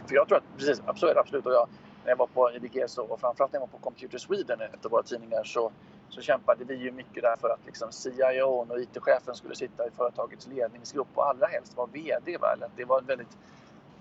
[0.08, 1.46] För jag tror att, precis, absolut, absolut.
[1.46, 1.68] Och jag,
[2.04, 4.86] när jag var på IDG så, och framförallt när jag var på Computer Sweden, ett
[4.86, 5.72] av våra tidningar, så,
[6.10, 9.92] så kämpade vi ju mycket där för att liksom CIO och IT-chefen skulle sitta i
[9.92, 12.38] företagets ledningsgrupp och allra helst vara VD.
[12.38, 12.56] Va?
[12.76, 13.38] Det var väldigt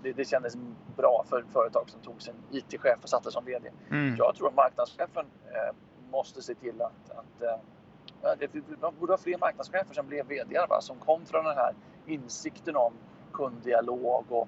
[0.03, 0.57] det, det kändes
[0.97, 3.69] bra för företag som tog sin IT-chef och satte som VD.
[3.91, 4.15] Mm.
[4.17, 5.75] Jag tror att marknadschefen eh,
[6.11, 10.59] måste se till att, att äh, det, man borde ha fler marknadschefer som blev VD
[10.69, 10.81] va?
[10.81, 11.73] som kom från den här
[12.05, 12.93] insikten om
[13.39, 14.47] kunddialog och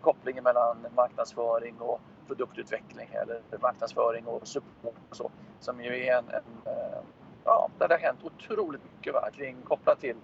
[0.00, 5.30] kopplingen mellan marknadsföring och produktutveckling eller marknadsföring och support och så.
[5.60, 6.98] Som ju är en, en eh,
[7.44, 9.30] ja, där det har hänt otroligt mycket va?
[9.32, 10.16] kring kopplat till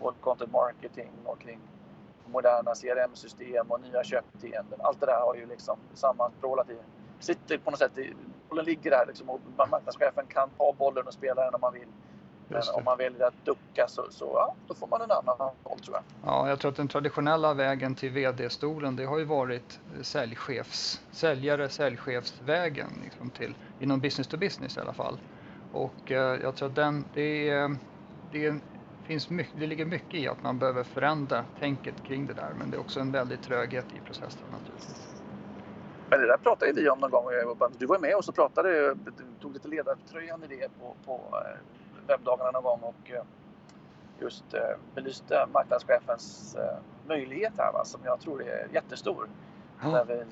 [0.00, 1.60] både content marketing och kring
[2.26, 4.80] moderna CRM-system och nya köpbeteenden.
[4.82, 6.76] Allt det där har ju liksom sammanstrålat i,
[7.20, 8.14] sitter på något sätt i
[8.48, 11.88] bollen ligger där liksom, och marknadschefen kan ta bollen och spela den om man vill.
[12.52, 15.78] Men om man väljer att ducka så, så ja, då får man en annan roll
[15.80, 16.02] tror jag.
[16.30, 21.68] Ja, jag tror att den traditionella vägen till vd-stolen det har ju varit säljchefs, säljare,
[21.68, 25.18] säljchefsvägen liksom till, inom business to business i alla fall.
[25.70, 27.76] Och eh, jag tror att den, det, är,
[28.30, 28.60] det,
[29.02, 32.70] finns mycket, det ligger mycket i att man behöver förändra tänket kring det där men
[32.70, 35.08] det är också en väldig tröghet i processen naturligtvis.
[36.10, 37.24] Men det där pratade vi om någon gång.
[37.78, 38.96] Du var med och så pratade,
[39.40, 41.58] tog lite ledartröjan i det på, på eh,
[42.06, 43.22] webbdagarna någon gång och eh,
[44.20, 44.60] just eh,
[44.94, 46.56] belyste marknadschefens
[47.06, 49.28] möjlighet här va, som jag tror är jättestor.
[49.82, 49.88] Ja.
[49.88, 50.24] Där vi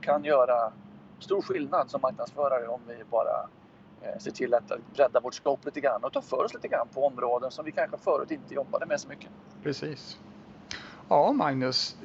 [0.00, 0.72] kan göra
[1.18, 3.48] stor skillnad som marknadsförare om vi bara
[4.18, 7.06] ser till att bredda vårt scope lite grann och ta för oss lite grann på
[7.06, 9.30] områden som vi kanske förut inte jobbade med så mycket.
[9.62, 10.18] Precis.
[11.10, 11.96] Ja, Magnus,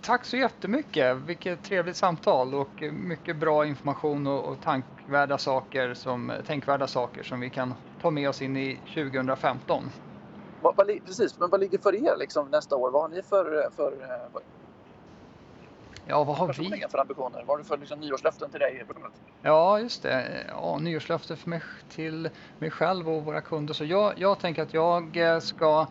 [0.00, 1.16] tack så jättemycket.
[1.16, 7.40] Vilket trevligt samtal och mycket bra information och, och tankvärda saker som, tänkvärda saker som
[7.40, 9.90] vi kan ta med oss in i 2015.
[10.60, 12.90] Vad, vad, precis, men vad ligger för er liksom, nästa år?
[12.90, 13.92] Vad har ni för, för
[14.32, 14.42] vad,
[16.04, 16.84] Ja, vad har vi?
[16.90, 17.38] för ambitioner?
[17.38, 18.86] Vad har du för liksom, nyårslöften till dig?
[19.40, 20.46] Ja, just det.
[20.48, 23.74] Ja, nyårslöften för mig, till mig själv och våra kunder.
[23.74, 25.86] Så jag, jag tänker att jag ska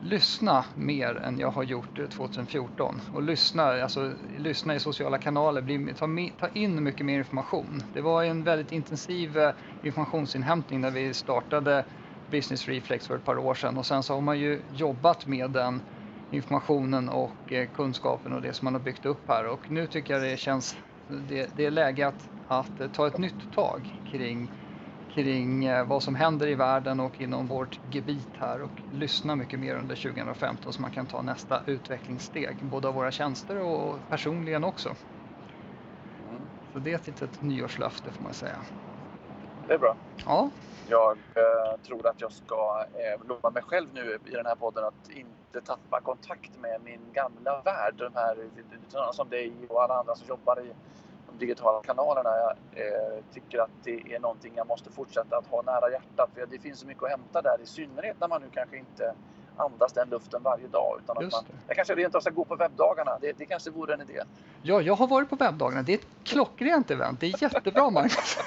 [0.00, 3.00] lyssna mer än jag har gjort 2014.
[3.10, 6.06] Och lyssna, alltså, lyssna i sociala kanaler, bli, ta,
[6.38, 7.82] ta, in mycket mer information.
[7.92, 11.84] Det var en väldigt intensiv eh, informationsinhämtning när vi startade
[12.26, 15.50] Business Reflex för ett par år sedan och sen så har man ju jobbat med
[15.50, 15.82] den
[16.30, 20.14] informationen och eh, kunskapen och det som man har byggt upp här och nu tycker
[20.14, 24.52] jag det känns det, det är läge att, att ta ett nytt tag kring
[25.22, 29.58] kring eh, vad som händer i världen och inom vårt gebit här och lyssna mycket
[29.58, 34.64] mer under 2015 så man kan ta nästa utvecklingssteg, både av våra tjänster och personligen
[34.64, 34.88] också.
[36.28, 36.42] Mm.
[36.72, 38.56] Så det är ett litet nyårslöfte får man säga.
[39.66, 39.96] Det är bra.
[40.26, 40.50] Ja.
[40.88, 44.84] Jag eh, tror att jag ska eh, lova mig själv nu i den här podden
[44.84, 47.94] att inte tappa kontakt med min gamla värld.
[47.96, 50.72] De här som dig och alla andra som jobbar i
[51.30, 52.30] de digitala kanalerna.
[52.36, 52.50] Jag
[52.84, 56.30] eh, tycker att det är någonting jag måste fortsätta att ha nära hjärtat.
[56.34, 59.14] För det finns så mycket att hämta där, i synnerhet när man nu kanske inte
[59.56, 61.00] andas den luften varje dag.
[61.02, 63.18] Utan att man, jag kanske rent av ska gå på webbdagarna.
[63.20, 64.22] Det, det kanske vore en idé.
[64.62, 65.82] Ja, jag har varit på webbdagarna.
[65.82, 67.20] Det är ett klockrent event.
[67.20, 68.38] Det är jättebra, Magnus.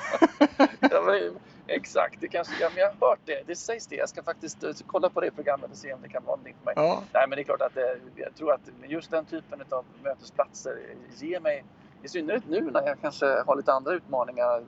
[0.79, 3.43] ja, men, exakt, det kanske, ja, men jag har hört det.
[3.47, 3.95] Det sägs det.
[3.95, 6.55] Jag ska faktiskt uh, kolla på det programmet och se om det kan vara någonting
[6.57, 6.73] för mig.
[6.77, 7.03] Ja.
[7.13, 10.77] Nej, men det är klart att det, jag tror att just den typen av mötesplatser
[11.15, 11.65] ger mig,
[12.01, 14.65] i synnerhet nu när jag kanske har lite andra utmaningar,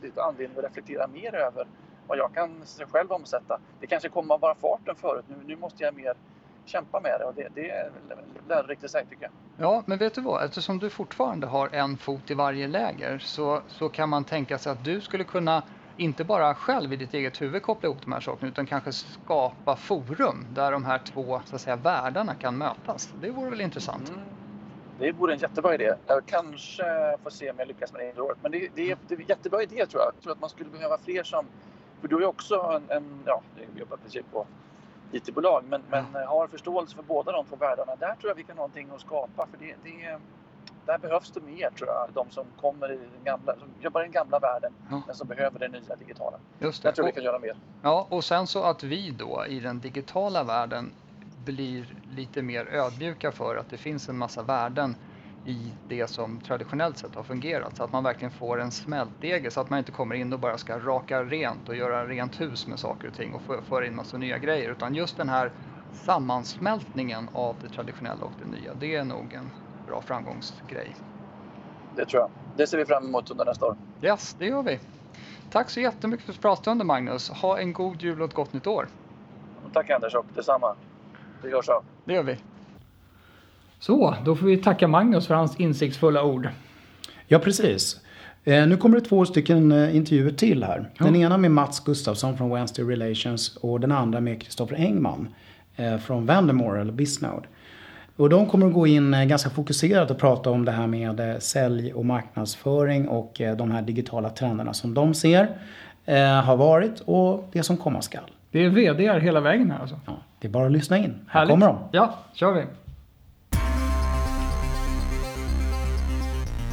[0.00, 1.66] lite anledning att reflektera mer över
[2.06, 3.58] vad jag kan själv omsätta.
[3.80, 5.24] Det kanske kommer vara farten förut.
[5.28, 6.14] Nu, nu måste jag mer
[6.64, 7.92] kämpa med det och det, det är
[8.48, 9.32] lärorikt i sig tycker jag.
[9.66, 10.44] Ja, men vet du vad?
[10.44, 14.72] Eftersom du fortfarande har en fot i varje läger så, så kan man tänka sig
[14.72, 15.62] att du skulle kunna
[15.96, 19.76] inte bara själv i ditt eget huvud koppla ihop de här sakerna utan kanske skapa
[19.76, 23.08] forum där de här två så att säga, världarna kan mötas.
[23.12, 24.08] Det vore väl intressant?
[24.08, 24.43] Mm.
[24.98, 25.94] Det vore en jättebra idé.
[26.06, 28.38] Jag kanske får se om jag lyckas med det under året.
[28.42, 30.12] Men det, det, det är en jättebra idé tror jag.
[30.16, 31.46] Jag tror att man skulle behöva fler som
[32.00, 34.46] för du är också en, en ja, jag jobbar precis på
[35.12, 37.96] IT-bolag, men, men har förståelse för båda de två världarna.
[37.96, 39.46] Där tror jag vi kan ha någonting att skapa.
[39.46, 40.18] För det, det,
[40.86, 42.08] där behövs det mer tror jag.
[42.14, 45.02] De som kommer i den gamla, som jobbar i den gamla världen ja.
[45.06, 46.36] men som behöver det nya digitala.
[46.58, 46.88] Just det.
[46.88, 47.56] Där tror jag vi kan göra mer.
[47.82, 50.92] Ja, och sen så att vi då i den digitala världen
[51.44, 54.96] blir lite mer ödmjuka för att det finns en massa värden
[55.44, 57.76] i det som traditionellt sett har fungerat.
[57.76, 60.58] Så att man verkligen får en smältdegel så att man inte kommer in och bara
[60.58, 64.16] ska raka rent och göra rent hus med saker och ting och föra in massa
[64.16, 64.70] nya grejer.
[64.70, 65.52] Utan just den här
[65.92, 69.52] sammansmältningen av det traditionella och det nya, det är nog en
[69.86, 70.96] bra framgångsgrej.
[71.90, 72.30] Det tror jag.
[72.56, 73.76] Det ser vi fram emot under nästa år.
[74.00, 74.80] Yes, det gör vi.
[75.48, 77.30] Tack så jättemycket för pratstunden Magnus.
[77.30, 78.88] Ha en god jul och ett gott nytt år.
[79.72, 80.76] Tack Anders och detsamma.
[81.44, 81.84] Vi hörs av.
[82.04, 82.36] Det gör vi.
[83.78, 86.48] Så, då får vi tacka Magnus för hans insiktsfulla ord.
[87.26, 88.00] Ja, precis.
[88.44, 90.90] Eh, nu kommer det två stycken eh, intervjuer till här.
[90.98, 91.04] Ja.
[91.04, 95.28] Den ena med Mats Gustafsson från Wednesday Relations och den andra med Kristoffer Engman
[95.76, 97.46] eh, från Vandemore eller Bisnode.
[98.16, 101.92] Och de kommer att gå in ganska fokuserat och prata om det här med sälj
[101.92, 105.58] och marknadsföring och de här digitala trenderna som de ser
[106.42, 108.30] har varit och det som komma skall.
[108.50, 110.00] Det är VD hela vägen här alltså?
[110.06, 110.12] Ja,
[110.44, 111.04] det är bara att lyssna in.
[111.04, 111.50] Här Härligt.
[111.50, 111.78] kommer de.
[111.92, 112.64] Ja, kör vi.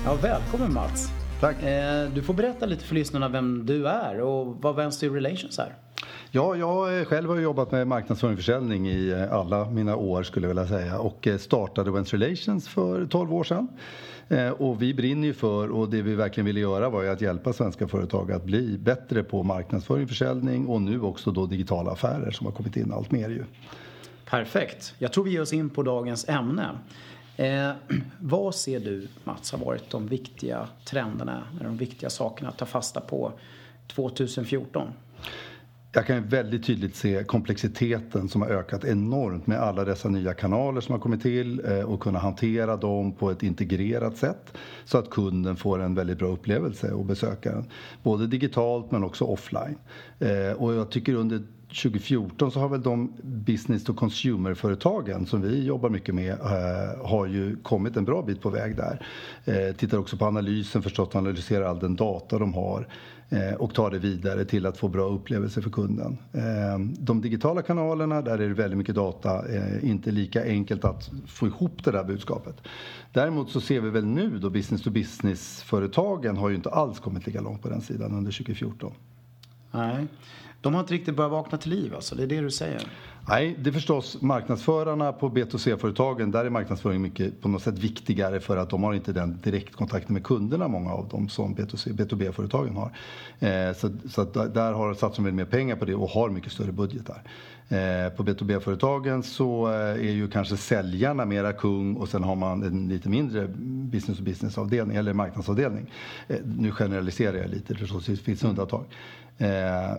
[0.06, 1.10] Ja, välkommen Mats.
[1.40, 1.64] Tack.
[1.64, 5.76] Eh, du får berätta lite för lyssnarna vem du är och vad Vänster Relations är.
[6.32, 10.48] Ja, jag själv har jobbat med marknadsföring och försäljning i eh, alla mina år skulle
[10.48, 13.68] jag vilja säga och eh, startade Venstre Relations för 12 år sedan.
[14.32, 17.22] Eh, och vi brinner ju för, och det vi verkligen ville göra var ju att
[17.22, 22.32] hjälpa svenska företag att bli bättre på marknadsföring, försäljning och nu också då digitala affärer
[22.32, 23.44] som har kommit in allt mer ju.
[24.26, 24.94] Perfekt.
[25.00, 26.70] Jag tror vi ger oss in på dagens ämne.
[27.38, 27.72] Eh,
[28.20, 33.02] vad ser du Mats har varit de viktiga trenderna, de viktiga sakerna att ta fasta
[33.02, 33.32] på
[33.88, 34.88] 2014?
[35.94, 40.82] Jag kan väldigt tydligt se komplexiteten som har ökat enormt med alla dessa nya kanaler
[40.82, 45.10] som har kommit till eh, och kunna hantera dem på ett integrerat sätt så att
[45.10, 47.66] kunden får en väldigt bra upplevelse och besökaren.
[48.04, 49.78] Både digitalt men också offline.
[50.20, 55.64] Eh, och jag tycker under 2014 så har väl de business to consumer-företagen som vi
[55.64, 59.06] jobbar mycket med eh, har ju kommit en bra bit på väg där.
[59.46, 62.88] Eh, tittar också på analysen förstås, analyserar all den data de har
[63.30, 66.18] eh, och tar det vidare till att få bra upplevelser för kunden.
[66.34, 71.12] Eh, de digitala kanalerna, där är det väldigt mycket data, eh, inte lika enkelt att
[71.28, 72.56] få ihop det där budskapet.
[73.14, 77.28] Däremot så ser vi väl nu då business to business-företagen har ju inte alls kommit
[77.28, 78.92] lika långt på den sidan under 2014.
[79.72, 80.08] Nej.
[80.62, 82.88] De har inte riktigt börjat vakna till liv alltså, det är det du säger?
[83.28, 86.32] Nej, det är förstås marknadsförarna på B2C-företagen.
[86.32, 90.14] Där är marknadsföring mycket på något sätt viktigare för att de har inte den direktkontakten
[90.14, 92.92] med kunderna, många av dem, som B2C, B2B-företagen har.
[93.40, 96.72] Eh, så så där har satsat de mer pengar på det och har mycket större
[96.72, 97.24] budgetar.
[97.72, 102.64] Eh, på B2B-företagen så eh, är ju kanske säljarna mera kung och sen har man
[102.64, 103.48] en lite mindre
[103.92, 105.92] business to business-avdelning eller marknadsavdelning.
[106.28, 108.80] Eh, nu generaliserar jag lite, det finns undantag.
[108.80, 109.21] Mm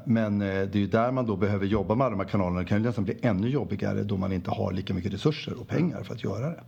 [0.04, 2.60] men eh, det är ju där man då behöver jobba med alla de här kanalerna.
[2.60, 5.68] Det kan ju nästan bli ännu jobbigare då man inte har lika mycket resurser och
[5.68, 6.60] pengar för att göra det.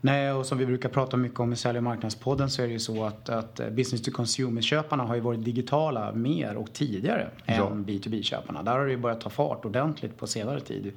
[0.00, 2.72] Nej, och som vi brukar prata mycket om i Sälj och marknadspodden så är det
[2.72, 7.70] ju så att, att business to consumer-köparna har ju varit digitala mer och tidigare ja.
[7.70, 8.62] än B2B-köparna.
[8.62, 10.92] Där har det ju börjat ta fart ordentligt på senare tid.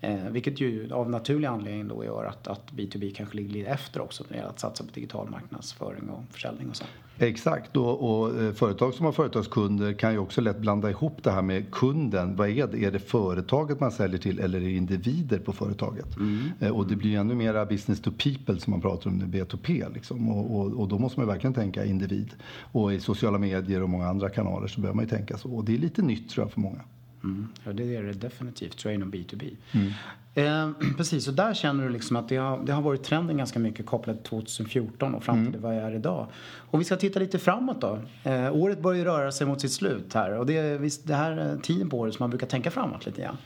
[0.00, 4.00] Eh, vilket ju av naturlig anledning då gör att, att B2B kanske ligger lite efter
[4.00, 6.84] också när det gäller att satsa på digital marknadsföring och försäljning och så.
[7.18, 11.30] Exakt och, och eh, företag som har företagskunder kan ju också lätt blanda ihop det
[11.30, 12.36] här med kunden.
[12.36, 12.84] Vad är det?
[12.84, 16.16] Är det företaget man säljer till eller är det individer på företaget?
[16.16, 16.50] Mm.
[16.60, 19.94] Eh, och det blir ännu mera business to people som man pratar om nu, B2P
[19.94, 20.28] liksom.
[20.28, 22.34] Och, och, och, då måste man verkligen tänka individ.
[22.72, 25.50] Och i sociala medier och många andra kanaler så behöver man ju tänka så.
[25.50, 26.80] Och det är lite nytt tror jag för många.
[27.24, 27.48] Mm.
[27.64, 29.56] Ja, det är det definitivt, tror jag, inom B2B.
[29.72, 29.92] Mm.
[30.36, 33.58] Eh, precis, och där känner du liksom att det har, det har varit trenden ganska
[33.58, 35.60] mycket kopplat till 2014 och fram till mm.
[35.60, 36.26] vad jag är idag.
[36.70, 37.98] Och vi ska titta lite framåt då.
[38.22, 41.14] Eh, året börjar ju röra sig mot sitt slut här och det är visst det
[41.14, 43.36] här tiden på året som man brukar tänka framåt lite grann.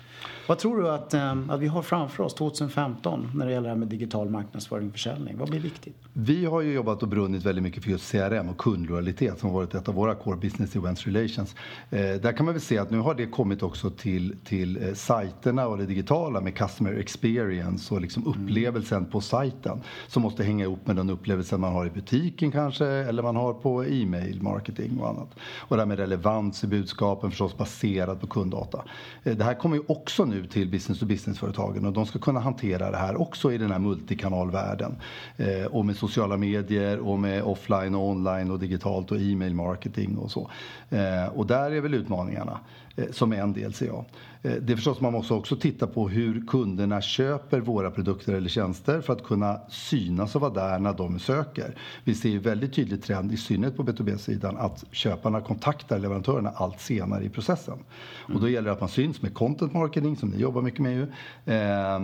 [0.47, 3.68] Vad tror du att, eh, att vi har framför oss 2015 när det gäller det
[3.68, 5.38] här med digital marknadsföring och försäljning?
[5.38, 5.97] Vad blir viktigt?
[6.12, 9.57] Vi har ju jobbat och brunnit väldigt mycket för just CRM och kundlojalitet som har
[9.57, 11.55] varit ett av våra core business events relations.
[11.91, 14.95] Eh, där kan man väl se att nu har det kommit också till, till eh,
[14.95, 18.45] sajterna och det digitala med customer experience och liksom mm.
[18.45, 22.87] upplevelsen på sajten som måste hänga ihop med den upplevelsen man har i butiken kanske
[22.87, 25.28] eller man har på e-mail marketing och annat.
[25.68, 28.85] Och det här med relevans i budskapen förstås baserat på kunddata.
[29.24, 32.41] Eh, det här kommer ju också nu till business to business-företagen och de ska kunna
[32.41, 34.97] hantera det här också i den här multikanalvärlden.
[35.37, 40.18] Eh, och med sociala medier och med offline och online och digitalt och e-mail marketing
[40.18, 40.51] och så.
[40.91, 42.59] Eh, och där är väl utmaningarna
[42.97, 44.05] Eh, som en del ser eh, jag.
[44.43, 49.01] Det är förstås man måste också titta på hur kunderna köper våra produkter eller tjänster
[49.01, 51.74] för att kunna synas och vara där när de söker.
[52.05, 56.80] Vi ser ju väldigt tydlig trend, i synnerhet på B2B-sidan, att köparna kontaktar leverantörerna allt
[56.80, 57.74] senare i processen.
[57.74, 58.36] Mm.
[58.36, 60.95] Och då gäller det att man syns med content marketing, som ni jobbar mycket med
[60.95, 61.07] ju,
[61.55, 62.01] eh,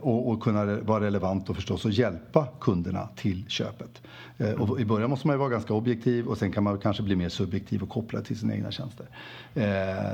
[0.00, 4.02] och, och kunna vara relevant och förstås och hjälpa kunderna till köpet.
[4.58, 7.16] Och I början måste man ju vara ganska objektiv och sen kan man kanske bli
[7.16, 9.06] mer subjektiv och koppla till sina egna tjänster.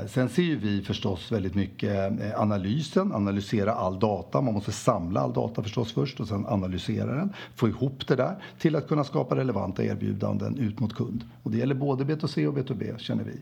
[0.07, 4.41] Sen ser ju vi förstås väldigt mycket eh, analysen, analysera all data.
[4.41, 8.35] Man måste samla all data förstås först och sen analysera den, få ihop det där
[8.59, 11.23] till att kunna skapa relevanta erbjudanden ut mot kund.
[11.43, 13.41] Och det gäller både B2C och B2B känner vi.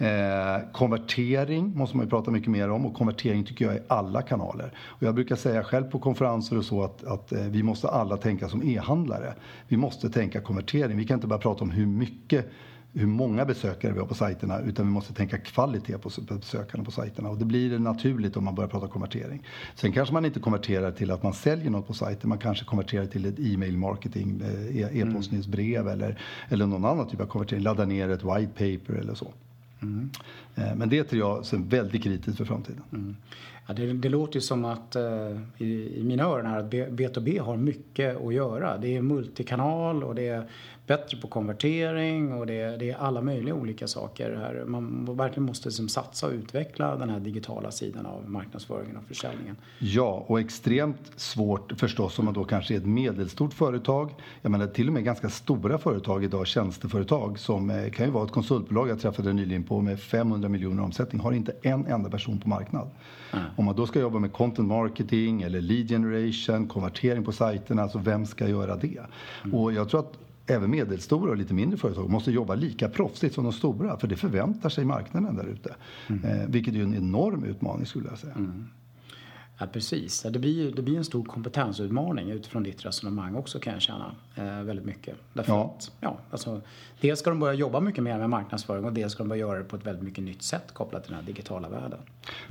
[0.00, 4.22] Eh, konvertering måste man ju prata mycket mer om och konvertering tycker jag är alla
[4.22, 4.72] kanaler.
[4.78, 8.16] Och jag brukar säga själv på konferenser och så att, att eh, vi måste alla
[8.16, 9.34] tänka som e-handlare.
[9.68, 10.96] Vi måste tänka konvertering.
[10.96, 12.50] Vi kan inte bara prata om hur mycket
[12.98, 16.90] hur många besökare vi har på sajterna utan vi måste tänka kvalitet på besökarna på
[16.90, 17.28] sajterna.
[17.28, 19.42] Och det blir naturligt om man börjar prata konvertering.
[19.74, 22.28] Sen kanske man inte konverterar till att man säljer något på sajten.
[22.28, 25.92] Man kanske konverterar till ett e-mail marketing, eh, e- e-postnyhetsbrev mm.
[25.92, 26.18] eller,
[26.48, 27.62] eller någon annan typ av konvertering.
[27.62, 29.32] Ladda ner ett white paper eller så.
[29.82, 30.10] Mm.
[30.54, 32.82] Men det tror jag är väldigt kritiskt för framtiden.
[32.92, 33.16] Mm.
[33.66, 37.40] Ja, det, det, låter ju som att uh, i, i, mina öron här att B2B
[37.40, 38.78] har mycket att göra.
[38.78, 40.48] Det är multikanal och det är
[40.88, 44.64] bättre på konvertering och det, det är alla möjliga olika saker här.
[44.64, 49.56] Man verkligen måste liksom satsa och utveckla den här digitala sidan av marknadsföringen och försäljningen.
[49.78, 54.14] Ja, och extremt svårt förstås om man då kanske är ett medelstort företag.
[54.42, 58.24] Jag menar till och med ganska stora företag idag, tjänsteföretag som eh, kan ju vara
[58.24, 62.40] ett konsultbolag jag träffade nyligen på med 500 miljoner omsättning har inte en enda person
[62.40, 62.90] på marknad.
[63.32, 63.44] Mm.
[63.56, 67.98] Om man då ska jobba med content marketing eller lead generation, konvertering på sajterna, alltså
[67.98, 69.00] vem ska göra det?
[69.44, 69.54] Mm.
[69.54, 70.18] Och jag tror att
[70.48, 74.16] även medelstora och lite mindre företag måste jobba lika proffsigt som de stora för det
[74.16, 75.74] förväntar sig marknaden där ute.
[76.08, 76.24] Mm.
[76.24, 78.34] Eh, vilket är en enorm utmaning skulle jag säga.
[78.34, 78.64] Mm.
[79.60, 80.22] Ja, precis.
[80.22, 84.62] Det blir, det blir en stor kompetensutmaning utifrån ditt resonemang också kan jag känna eh,
[84.62, 85.16] väldigt mycket.
[85.32, 85.74] Därför ja.
[85.76, 86.60] Att, ja, alltså,
[87.00, 89.58] dels ska de börja jobba mycket mer med marknadsföring och dels ska de börja göra
[89.58, 91.98] det på ett väldigt mycket nytt sätt kopplat till den här digitala världen.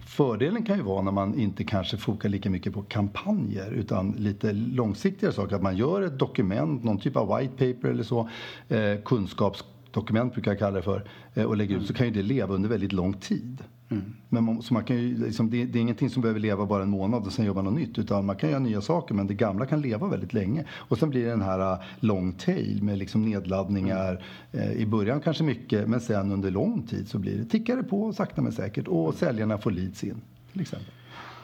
[0.07, 4.53] Fördelen kan ju vara när man inte kanske fokar lika mycket på kampanjer utan lite
[4.53, 5.55] långsiktigare saker.
[5.55, 8.29] Att man gör ett dokument, någon typ av white paper eller så,
[8.69, 11.87] eh, kunskapsdokument brukar jag kalla det för, eh, och lägger ut mm.
[11.87, 13.63] så kan ju det leva under väldigt lång tid.
[13.89, 14.13] Mm.
[14.29, 16.83] Men man, så man kan ju, liksom, det, det, är ingenting som behöver leva bara
[16.83, 17.99] en månad och sen gör man något nytt.
[17.99, 20.65] Utan man kan göra nya saker men det gamla kan leva väldigt länge.
[20.71, 24.23] Och sen blir det den här uh, long tail med liksom nedladdningar.
[24.51, 24.69] Mm.
[24.69, 27.83] Eh, I början kanske mycket men sen under lång tid så blir det, tickar det
[27.83, 28.87] på sakta men säkert.
[28.87, 30.21] Och säljarna får leads in
[30.51, 30.93] till exempel.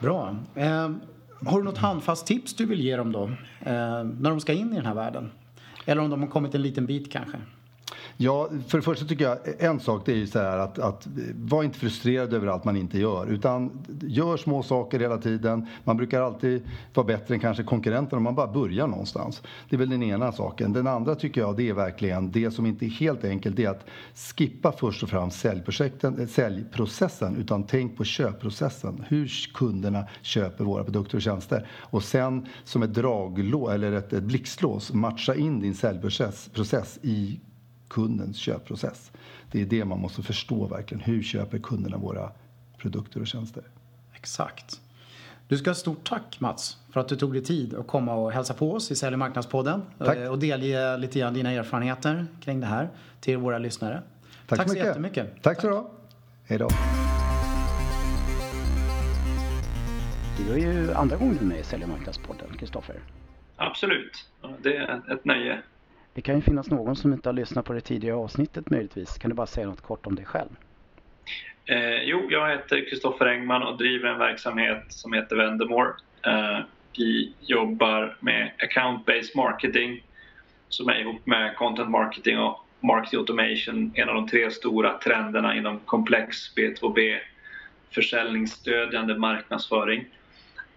[0.00, 0.36] Bra.
[0.54, 0.90] Eh,
[1.46, 3.24] har du något handfast tips du vill ge dem då?
[3.60, 5.30] Eh, när de ska in i den här världen?
[5.86, 7.38] Eller om de har kommit en liten bit kanske?
[8.16, 11.08] Ja, för det första tycker jag en sak det är ju så här att, att
[11.34, 15.66] var inte frustrerad över allt man inte gör utan gör små saker hela tiden.
[15.84, 16.62] Man brukar alltid
[16.94, 19.42] vara bättre än kanske konkurrenterna om man bara börjar någonstans.
[19.68, 20.72] Det är väl den ena saken.
[20.72, 23.70] Den andra tycker jag det är verkligen det som inte är helt enkelt det är
[23.70, 23.86] att
[24.36, 29.04] skippa först och främst säljprojekten, säljprocessen utan tänk på köpprocessen.
[29.08, 31.68] Hur kunderna köper våra produkter och tjänster.
[31.70, 37.40] Och sen som ett draglås eller ett, ett blixtlås matcha in din säljprocess process i
[37.88, 39.12] kundens köpprocess.
[39.50, 41.04] Det är det man måste förstå verkligen.
[41.04, 42.30] Hur köper kunderna våra
[42.78, 43.62] produkter och tjänster?
[44.14, 44.80] Exakt.
[45.48, 48.32] Du ska ha stort tack Mats för att du tog dig tid att komma och
[48.32, 50.16] hälsa på oss i Sälj och marknadspodden tack.
[50.16, 52.88] Eh, och delge lite grann dina erfarenheter kring det här
[53.20, 54.02] till våra lyssnare.
[54.46, 54.86] Tack, tack så, mycket.
[54.86, 55.42] jättemycket.
[55.42, 55.84] Tack så du
[56.44, 56.68] Hej då.
[60.38, 62.96] Du är ju andra gången med i Sälj och marknadspodden, Kristoffer.
[63.56, 64.28] Absolut,
[64.62, 65.62] det är ett nöje.
[66.14, 69.18] Det kan ju finnas någon som inte har lyssnat på det tidigare avsnittet möjligtvis.
[69.18, 70.48] Kan du bara säga något kort om dig själv?
[71.66, 75.92] Eh, jo, jag heter Kristoffer Engman och driver en verksamhet som heter Vendemore.
[76.26, 76.58] Eh,
[76.98, 80.04] vi jobbar med account-based marketing
[80.68, 85.56] som är ihop med content marketing och marketing automation en av de tre stora trenderna
[85.56, 87.18] inom komplex B2B
[87.90, 90.04] försäljningsstödjande marknadsföring.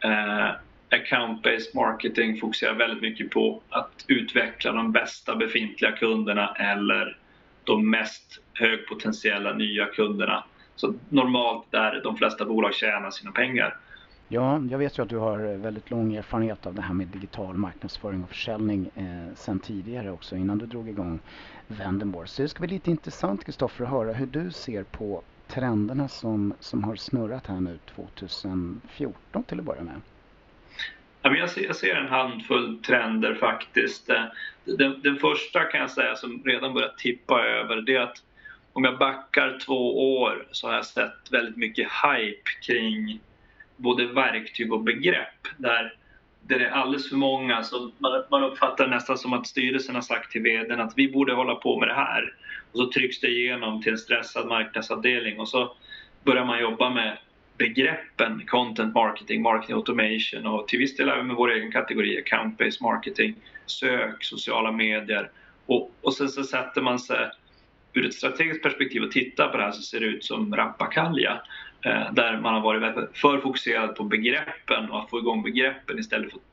[0.03, 0.49] Eh,
[0.89, 7.17] account-based marketing fokuserar väldigt mycket på att utveckla de bästa befintliga kunderna eller
[7.63, 10.43] de mest högpotentiella nya kunderna.
[10.75, 13.77] Så normalt där de flesta bolag tjänar sina pengar.
[14.29, 17.07] Ja, jag vet ju att du har eh, väldigt lång erfarenhet av det här med
[17.07, 21.19] digital marknadsföring och försäljning eh, sen tidigare också innan du drog igång
[21.67, 22.27] Vendemore.
[22.27, 26.53] Så det ska bli lite intressant Kristoffer att höra hur du ser på trenderna som,
[26.59, 30.01] som har snurrat här nu 2014 till att börja med
[31.21, 34.09] jag, ser, jag ser en handfull trender faktiskt.
[34.09, 34.23] Eh,
[34.65, 38.23] den, den, första kan jag säga som redan börjar tippa över det är att
[38.73, 43.19] om jag backar två år så har jag sett väldigt mycket hype kring
[43.77, 45.93] både verktyg och begrepp där,
[46.41, 47.63] det är alldeles för många.
[47.63, 51.33] som man, man uppfattar nästan som att styrelsen har sagt till VDn att vi borde
[51.33, 52.33] hålla på med det här.
[52.71, 55.75] Och så trycks det igenom till en stressad marknadsavdelning och så
[56.23, 57.17] börjar man jobba med
[57.57, 62.81] begreppen content marketing, marketing automation och till viss del även med vår egen kategori account-based
[62.81, 63.35] marketing,
[63.65, 65.29] sök, sociala medier
[65.65, 67.29] och, och sen så sätter man sig
[67.93, 71.41] ur ett strategiskt perspektiv och tittar på det här så ser det ut som rappakalja
[71.85, 76.31] eh, där man har varit för fokuserad på begreppen och att få igång begreppen istället
[76.31, 76.43] för att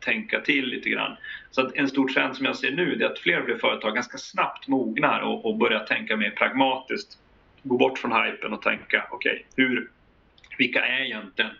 [0.00, 1.16] tänka till lite grann.
[1.50, 3.94] Så att en stor trend som jag ser nu är att fler och fler företag
[3.94, 7.18] ganska snabbt mognar och, och börjar tänka mer pragmatiskt.
[7.62, 9.76] Gå bort från hypen och tänka, okej, okay,
[10.62, 11.50] vilka är egentligen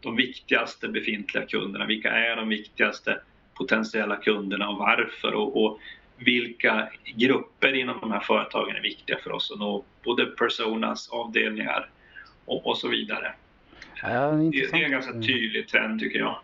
[0.00, 1.86] de viktigaste befintliga kunderna?
[1.86, 3.20] Vilka är de viktigaste
[3.54, 5.34] potentiella kunderna och varför?
[5.34, 5.80] Och, och
[6.16, 11.90] vilka grupper inom de här företagen är viktiga för oss att nå både personas, avdelningar
[12.44, 13.34] och, och så vidare.
[14.02, 16.38] Ja, det, är det, är en ganska tydlig trend tycker jag.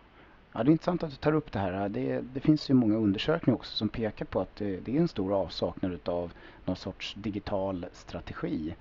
[0.53, 1.89] Ja, det är intressant att du tar upp det här.
[1.89, 5.07] Det, det finns ju många undersökningar också som pekar på att det, det är en
[5.07, 6.31] stor avsaknad av
[6.65, 8.73] någon sorts digital strategi.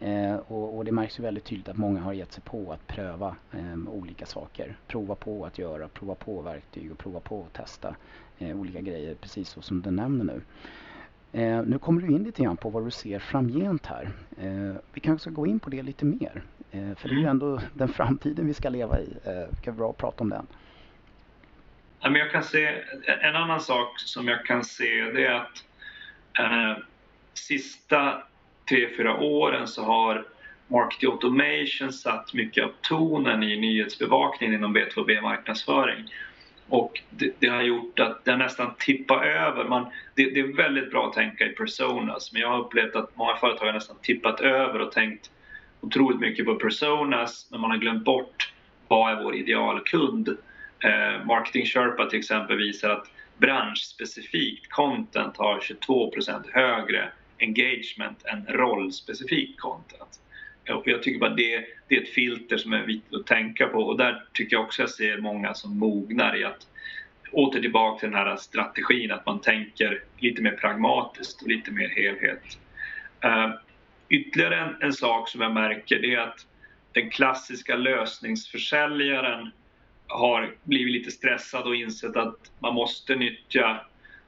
[0.00, 2.86] Eh, och, och, det märks ju väldigt tydligt att många har gett sig på att
[2.86, 4.76] pröva eh, olika saker.
[4.86, 7.96] Prova på att göra, prova på verktyg och prova på att testa
[8.38, 10.40] eh, olika grejer precis så som du nämner nu.
[11.40, 14.10] Eh, nu kommer du in lite grann på vad du ser framgent här.
[14.38, 16.42] Eh, vi kanske ska gå in på det lite mer.
[16.70, 19.16] Eh, för det är ju ändå den framtiden vi ska leva i.
[19.24, 20.46] Eh, det kan vara bra att prata om den.
[22.16, 22.82] jag kan se,
[23.20, 25.64] en annan sak som jag kan se det är att
[26.38, 26.82] eh,
[27.34, 28.22] sista
[28.68, 30.24] tre, fyra åren så har
[30.68, 36.04] Marketing Automation satt mycket av tonen i nyhetsbevakningen inom B2B marknadsföring.
[36.68, 39.64] Och det, det, har gjort att det nästan tippar över.
[39.64, 43.16] Man, det, det, är väldigt bra att tänka i personas men jag har upplevt att
[43.16, 45.30] många företag har nästan tippat över och tänkt
[45.80, 48.52] otroligt mycket på personas men man har glömt bort
[48.88, 50.28] vad är vår idealkund.
[50.84, 59.60] Eh, Marketing Sherpa till exempel visar att branschspecifikt content har 22% högre engagement än rollspecifik
[59.60, 60.20] content.
[60.70, 63.78] Och jag tycker bara det, det är ett filter som är viktigt att tänka på
[63.78, 66.66] och där tycker jag också jag ser många som mognar i att
[67.30, 71.88] åter tillbaka till den här strategin att man tänker lite mer pragmatiskt och lite mer
[71.88, 72.58] helhet.
[73.24, 73.54] Uh,
[74.08, 76.46] ytterligare en, en, sak som jag märker det är att
[76.92, 79.50] den klassiska lösningsförsäljaren
[80.06, 83.80] har blivit lite stressad och insett att man måste nyttja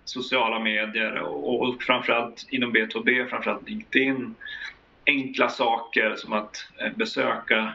[0.09, 4.34] sociala medier och, och framförallt inom B2B, framförallt LinkedIn.
[5.07, 7.72] Enkla saker som att eh, besöka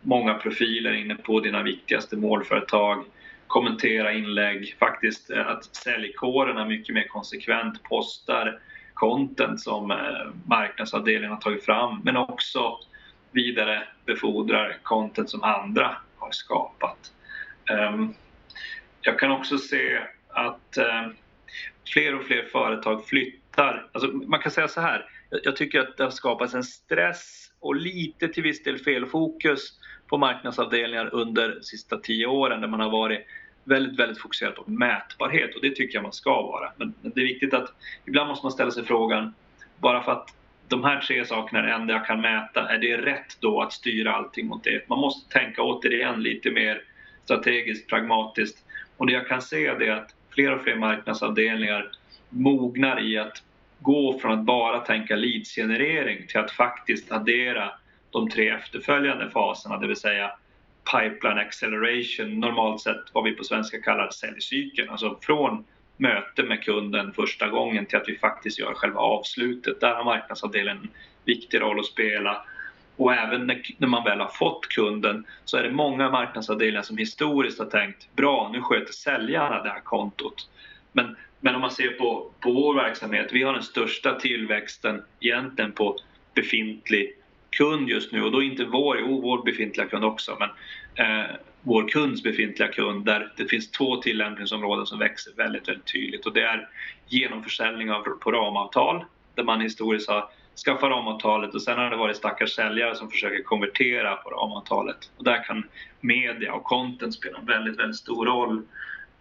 [0.00, 3.04] många profiler inne på dina viktigaste målföretag,
[3.46, 8.58] kommentera inlägg, faktiskt eh, att att säljkårerna mycket mer konsekvent postar
[8.94, 9.96] content som eh,
[10.46, 12.78] marknadsavdelningen har tagit fram men också
[13.32, 17.12] vidare befordrar content som andra har skapat.
[17.70, 18.14] Ehm,
[19.00, 20.78] jag kan också se att
[21.92, 23.86] fler och fler företag flyttar.
[23.92, 25.06] Alltså man kan säga så här,
[25.42, 30.18] jag tycker att det har skapats en stress och lite till viss del felfokus på
[30.18, 33.26] marknadsavdelningar under de sista tio åren där man har varit
[33.64, 36.72] väldigt, väldigt fokuserad på mätbarhet och det tycker jag man ska vara.
[36.76, 37.72] Men det är viktigt att
[38.06, 39.34] ibland måste man ställa sig frågan,
[39.78, 40.28] bara för att
[40.68, 43.72] de här tre sakerna är det enda jag kan mäta, är det rätt då att
[43.72, 44.88] styra allting mot det?
[44.88, 46.82] Man måste tänka återigen lite mer
[47.24, 48.64] strategiskt, pragmatiskt.
[48.96, 51.90] Och det jag kan se är att fler och fler marknadsavdelningar
[52.28, 53.42] mognar i att
[53.80, 57.70] gå från att bara tänka leadsgenerering till att faktiskt addera
[58.10, 60.30] de tre efterföljande faserna, det vill säga
[60.92, 64.90] pipeline acceleration, normalt sett vad vi på svenska kallar säljcykeln.
[64.90, 65.64] Alltså från
[65.96, 69.80] möte med kunden första gången till att vi faktiskt gör själva avslutet.
[69.80, 70.90] Där har marknadsavdelningen en
[71.24, 72.44] viktig roll att spela.
[72.96, 73.46] Och även
[73.78, 78.16] när man väl har fått kunden så är det många marknadsavdelningar som historiskt har tänkt
[78.16, 80.48] bra, nu sköter säljarna det här kontot.
[80.92, 85.72] Men, men om man ser på, på vår verksamhet, vi har den största tillväxten egentligen
[85.72, 85.96] på
[86.34, 87.12] befintlig
[87.50, 90.50] kund just nu och då inte vår, jo vår befintliga kund också men
[91.06, 91.30] eh,
[91.62, 96.32] vår kunds befintliga kund där det finns två tillämpningsområden som växer väldigt, väldigt tydligt och
[96.32, 96.68] det är
[97.08, 100.28] genomförsäljning av, på ramavtal där man historiskt har
[100.58, 105.24] skaffa ramavtalet och sen har det varit stackars säljare som försöker konvertera på ramavtalet och
[105.24, 105.68] där kan
[106.00, 108.62] media och content spela en väldigt, väldigt stor roll.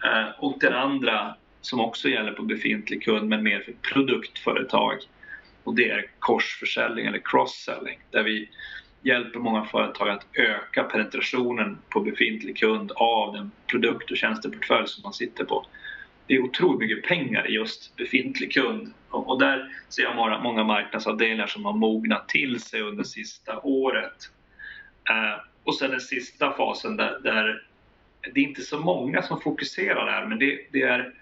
[0.04, 4.98] Eh, och den andra som också gäller på befintlig kund men mer för produktföretag
[5.64, 8.50] och det är korsförsäljning eller cross-selling där vi
[9.02, 15.04] hjälper många företag att öka penetrationen på befintlig kund av den produkt och tjänsteportfölj som
[15.04, 15.66] man sitter på.
[16.28, 20.64] Det är otroligt mycket pengar i just befintlig kund och där ser jag många, många
[20.64, 24.30] marknadsavdelningar som har mognat till sig under sista året.
[25.10, 27.64] Eh, och sen den sista fasen där, där
[28.34, 31.14] det är inte så många som fokuserar där men det, det är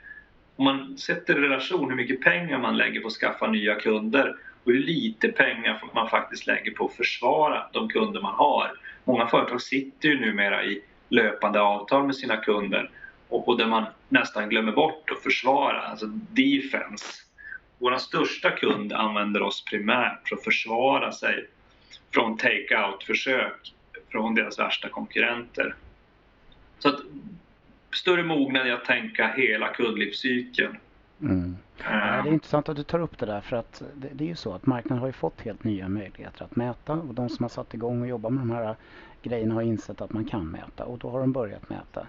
[0.55, 4.35] om man sätter i relation hur mycket pengar man lägger på att skaffa nya kunder
[4.63, 8.71] och hur lite pengar man faktiskt lägger på att försvara de kunder man har.
[9.03, 12.89] Många företag sitter ju numera i löpande avtal med sina kunder
[13.31, 17.05] och, och där man nästan glömmer bort att försvara, alltså defense.
[17.79, 21.47] Vår största kund använder oss primärt för att försvara sig
[22.13, 23.73] från take-out-försök
[24.11, 25.75] från deras värsta konkurrenter.
[26.79, 26.99] Så att
[27.93, 30.77] större mognad i att tänka hela kundlivscykeln.
[31.21, 31.57] Mm.
[31.77, 34.27] Ja, det är intressant att du tar upp det där för att det, det, är
[34.27, 37.43] ju så att marknaden har ju fått helt nya möjligheter att mäta och de som
[37.43, 38.75] har satt igång och jobbat med de här
[39.23, 42.07] grejerna har insett att man kan mäta och då har de börjat mäta.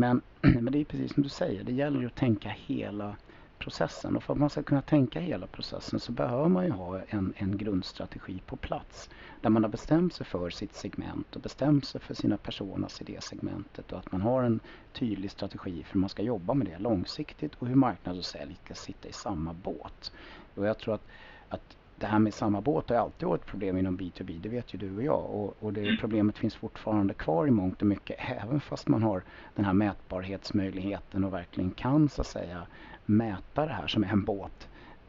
[0.00, 3.16] Men, men det är precis som du säger, det gäller ju att tänka hela
[3.58, 4.16] processen.
[4.16, 7.32] Och för att man ska kunna tänka hela processen så behöver man ju ha en,
[7.36, 9.10] en grundstrategi på plats.
[9.40, 13.04] Där man har bestämt sig för sitt segment och bestämt sig för sina personas i
[13.04, 13.92] det segmentet.
[13.92, 14.60] Och att man har en
[14.92, 18.56] tydlig strategi för hur man ska jobba med det långsiktigt och hur marknad och sälj
[18.64, 20.12] ska sitta i samma båt.
[20.54, 21.06] Och jag tror att,
[21.48, 24.74] att det här med samma båt har alltid varit ett problem inom B2B, det vet
[24.74, 25.24] ju du och jag.
[25.24, 29.22] Och, och det problemet finns fortfarande kvar i mångt och mycket, även fast man har
[29.54, 32.66] den här mätbarhetsmöjligheten och verkligen kan så att säga
[33.06, 34.68] mäta det här som en båt.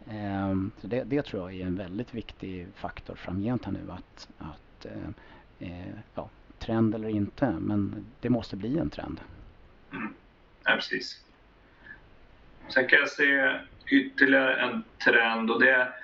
[0.10, 4.30] Ehm, så det, det, tror jag är en väldigt viktig faktor framgent här nu att,
[4.38, 6.30] att eh, eh, ja,
[6.60, 9.22] trend eller inte, men det måste bli en trend.
[9.92, 10.14] Mm.
[10.64, 11.24] Ja, precis.
[12.68, 16.01] Sen kan jag se ytterligare en trend och det är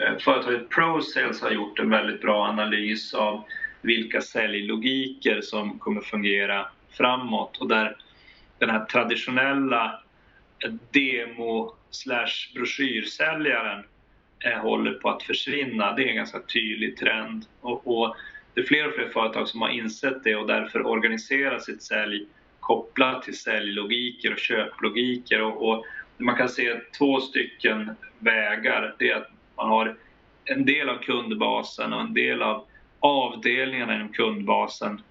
[0.00, 3.44] Eh, företaget ProSales har gjort en väldigt bra analys av
[3.80, 7.96] vilka säljlogiker som kommer fungera framåt och där
[8.58, 10.02] den här traditionella
[10.90, 13.84] demo slash broschyrsäljaren
[14.44, 15.92] eh, håller på att försvinna.
[15.92, 17.44] Det är en ganska tydlig trend.
[17.60, 18.16] Och, och,
[18.54, 22.26] det är fler och fler företag som har insett det och därför organiserar sitt sälj
[22.60, 25.42] kopplat till säljlogiker och köplogiker.
[25.42, 25.84] Och, och
[26.18, 28.94] man kan se två stycken vägar.
[28.98, 29.31] Det är att
[29.62, 29.96] man har
[30.44, 32.64] en del av kundbasen och en del av
[33.00, 35.02] avdelningarna inom kundbasen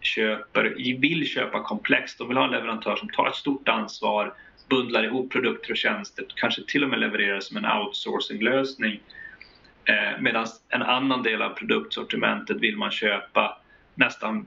[0.00, 2.18] köper, vill köpa komplext.
[2.18, 4.34] De vill ha en leverantör som tar ett stort ansvar
[4.68, 9.00] bundlar ihop produkter och tjänster, kanske till och med levererar som en outsourcinglösning.
[9.84, 13.60] Eh, Medan en annan del av produktsortimentet vill man köpa
[13.94, 14.46] nästan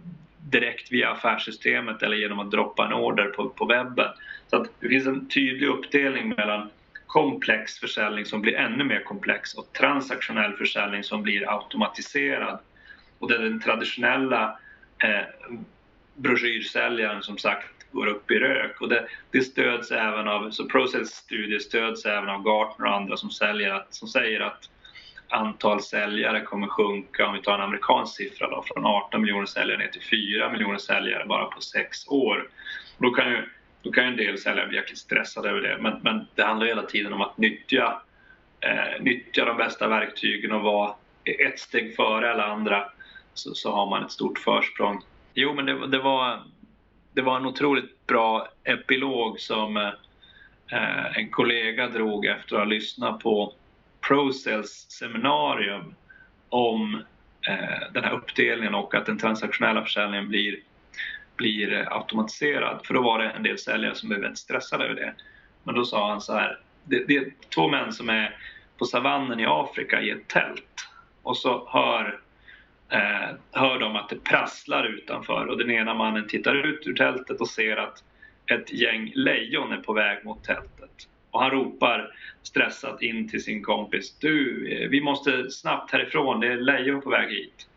[0.50, 4.10] direkt via affärssystemet eller genom att droppa en order på, på webben.
[4.48, 6.70] Så att det finns en tydlig uppdelning mellan
[7.12, 12.60] komplex försäljning som blir ännu mer komplex och transaktionell försäljning som blir automatiserad.
[13.20, 14.60] Och där den traditionella
[15.04, 15.26] eh,
[16.16, 18.82] broschyrsäljaren som sagt går upp i rök.
[18.82, 23.18] Och det, det stöds även av, så Process studier stöds även av Gartner och andra
[23.18, 24.70] som, säljer att, som säger att
[25.30, 29.78] antal säljare kommer sjunka, om vi tar en amerikansk siffra då, från 18 miljoner säljare
[29.78, 32.48] ner till 4 miljoner säljare bara på sex år.
[32.98, 33.44] Och då kan ju
[33.84, 35.78] då kan en del säljare bli jäkligt stressade över det.
[35.82, 38.02] Men, men det handlar hela tiden om att nyttja,
[38.60, 42.84] eh, nyttja de bästa verktygen och vara ett steg före alla andra
[43.34, 45.02] så, så har man ett stort försprång.
[45.34, 46.44] Jo, men det, det, var,
[47.14, 53.20] det var en otroligt bra epilog som eh, en kollega drog efter att ha lyssnat
[53.20, 53.54] på
[54.08, 55.96] ProSales seminarium
[56.50, 57.04] om
[57.48, 60.60] eh, den här uppdelningen och att den transaktionella försäljningen blir
[61.36, 62.86] blir automatiserad.
[62.86, 65.14] För då var det en del säljare som blev väldigt stressade över det.
[65.64, 68.38] Men då sa han så här, det, det är två män som är
[68.78, 70.88] på savannen i Afrika i ett tält
[71.24, 72.20] och så hör,
[72.90, 77.42] eh, hör de att det prasslar utanför och den ena mannen tittar ut ur tältet
[77.42, 78.04] och ser att
[78.52, 81.08] ett gäng lejon är på väg mot tältet.
[81.32, 82.12] Och han ropar
[82.44, 84.18] stressat in till sin kompis.
[84.20, 87.68] Du, eh, vi måste snabbt härifrån, det är lejon på väg hit.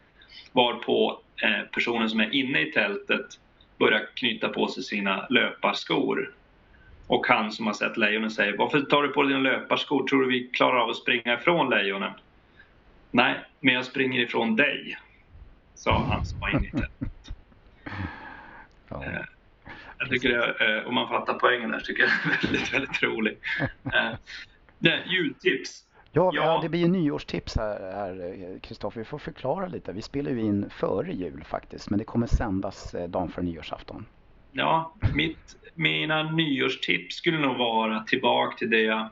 [0.53, 3.27] Varpå eh, personen som är inne i tältet
[3.85, 6.35] börjar knyta på sig sina löparskor.
[7.07, 10.07] Och han som har sett lejonen säger Varför tar du på dig dina löparskor?
[10.07, 12.13] Tror du vi klarar av att springa ifrån lejonen?
[13.11, 14.99] Nej, men jag springer ifrån dig,
[15.75, 16.91] sa han som var inne i tältet.
[18.89, 19.05] Ja.
[19.05, 19.21] Eh,
[19.99, 23.39] jag tycker det, eh, om man fattar poängen där, tycker jag är väldigt, väldigt rolig.
[23.85, 25.85] Eh, jultips.
[26.15, 29.01] Ja, ja, det blir ju nyårstips här, Kristoffer.
[29.01, 29.93] Vi får förklara lite.
[29.93, 34.07] Vi spelar ju in före jul faktiskt, men det kommer sändas eh, dagen före nyårsafton.
[34.53, 39.09] Ja, mitt, mina nyårstips skulle nog vara tillbaka till det jag,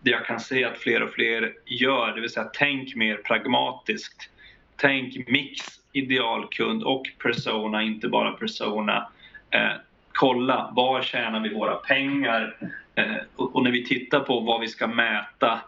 [0.00, 4.30] det jag kan se att fler och fler gör, det vill säga tänk mer pragmatiskt.
[4.76, 5.60] Tänk mix,
[5.92, 9.08] idealkund och persona, inte bara persona.
[9.50, 9.72] Eh,
[10.12, 12.56] kolla, var tjänar vi våra pengar?
[12.94, 15.60] Eh, och, och när vi tittar på vad vi ska mäta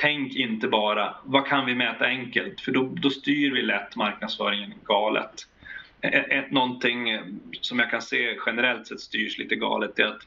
[0.00, 4.74] tänk inte bara vad kan vi mäta enkelt för då, då styr vi lätt marknadsföringen
[4.84, 5.48] galet.
[6.00, 7.20] Ett, någonting
[7.60, 10.26] som jag kan se generellt sett styrs lite galet är att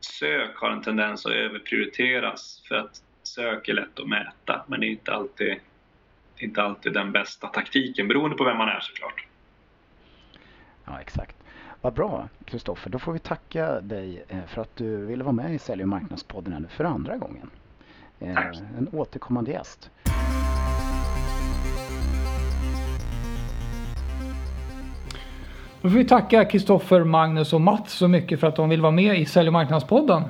[0.00, 4.86] sök har en tendens att överprioriteras för att sök är lätt att mäta men det
[4.86, 5.56] är inte alltid,
[6.36, 9.26] inte alltid den bästa taktiken beroende på vem man är såklart.
[10.84, 11.36] Ja exakt.
[11.80, 15.54] Vad bra Kristoffer, då får vi tacka dig eh, för att du ville vara med
[15.54, 17.50] i Sälj och marknadspodden för andra gången.
[18.18, 18.56] Tack.
[18.56, 19.90] Eh, en återkommande gäst.
[25.82, 28.92] Då får vi tacka Kristoffer, Magnus och Mats så mycket för att de vill vara
[28.92, 30.22] med i Sälj och marknadspodden.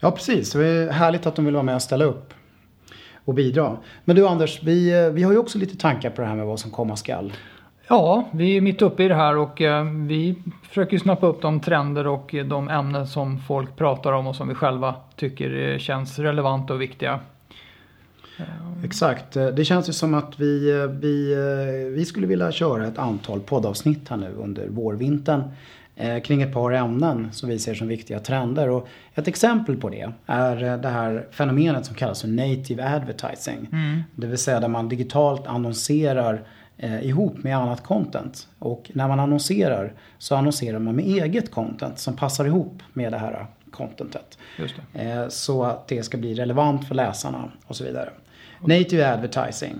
[0.00, 0.52] Ja, precis.
[0.52, 2.34] Det är härligt att de vill vara med och ställa upp
[3.24, 3.76] och bidra.
[4.04, 6.46] Men du Anders, vi, eh, vi har ju också lite tankar på det här med
[6.46, 7.32] vad som komma skall.
[7.88, 11.60] Ja, vi är mitt uppe i det här och eh, vi försöker snappa upp de
[11.60, 16.74] trender och de ämnen som folk pratar om och som vi själva tycker känns relevanta
[16.74, 17.20] och viktiga.
[18.84, 19.32] Exakt.
[19.32, 21.34] Det känns ju som att vi, vi,
[21.94, 25.42] vi skulle vilja köra ett antal poddavsnitt här nu under vårvintern
[25.96, 28.68] eh, kring ett par ämnen som vi ser som viktiga trender.
[28.68, 33.68] Och ett exempel på det är det här fenomenet som kallas för native advertising.
[33.72, 34.02] Mm.
[34.14, 36.42] Det vill säga där man digitalt annonserar
[36.78, 38.48] eh, ihop med annat content.
[38.58, 43.18] Och när man annonserar så annonserar man med eget content som passar ihop med det
[43.18, 44.38] här contentet.
[44.94, 48.10] Eh, så att det ska bli relevant för läsarna och så vidare.
[48.60, 49.74] Native advertising.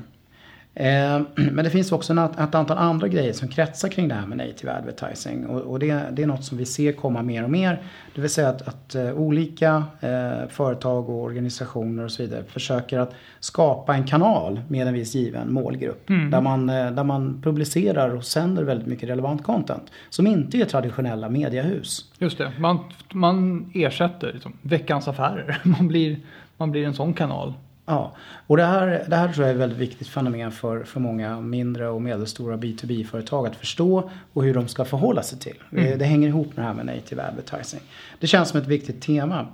[0.75, 4.39] Eh, men det finns också ett antal andra grejer som kretsar kring det här med
[4.39, 5.47] native advertising.
[5.47, 7.83] Och, det, är något som vi ser komma mer och mer.
[8.14, 12.99] Det vill säga att, att uh, olika uh, företag och organisationer och så vidare försöker
[12.99, 16.11] att skapa en kanal med en viss given målgrupp.
[16.11, 16.31] Mm.
[16.31, 19.93] Där, man, där man publicerar och sänder väldigt mycket relevant content.
[20.11, 22.12] Som inte är traditionella mediehus.
[22.19, 22.79] Just det, man,
[23.12, 25.61] man ersätter liksom, veckans affärer.
[25.69, 26.19] Man blir,
[26.57, 27.55] man blir en sån kanal.
[27.89, 28.12] Ja,
[28.47, 31.41] och det här, det här tror jag är ett väldigt viktigt fenomen för, för många
[31.41, 35.57] mindre och medelstora B2B-företag att förstå och hur de ska förhålla sig till.
[35.72, 35.99] Mm.
[35.99, 37.80] Det, hänger ihop med det här med native advertising.
[38.20, 39.47] Det känns som ett viktigt tema.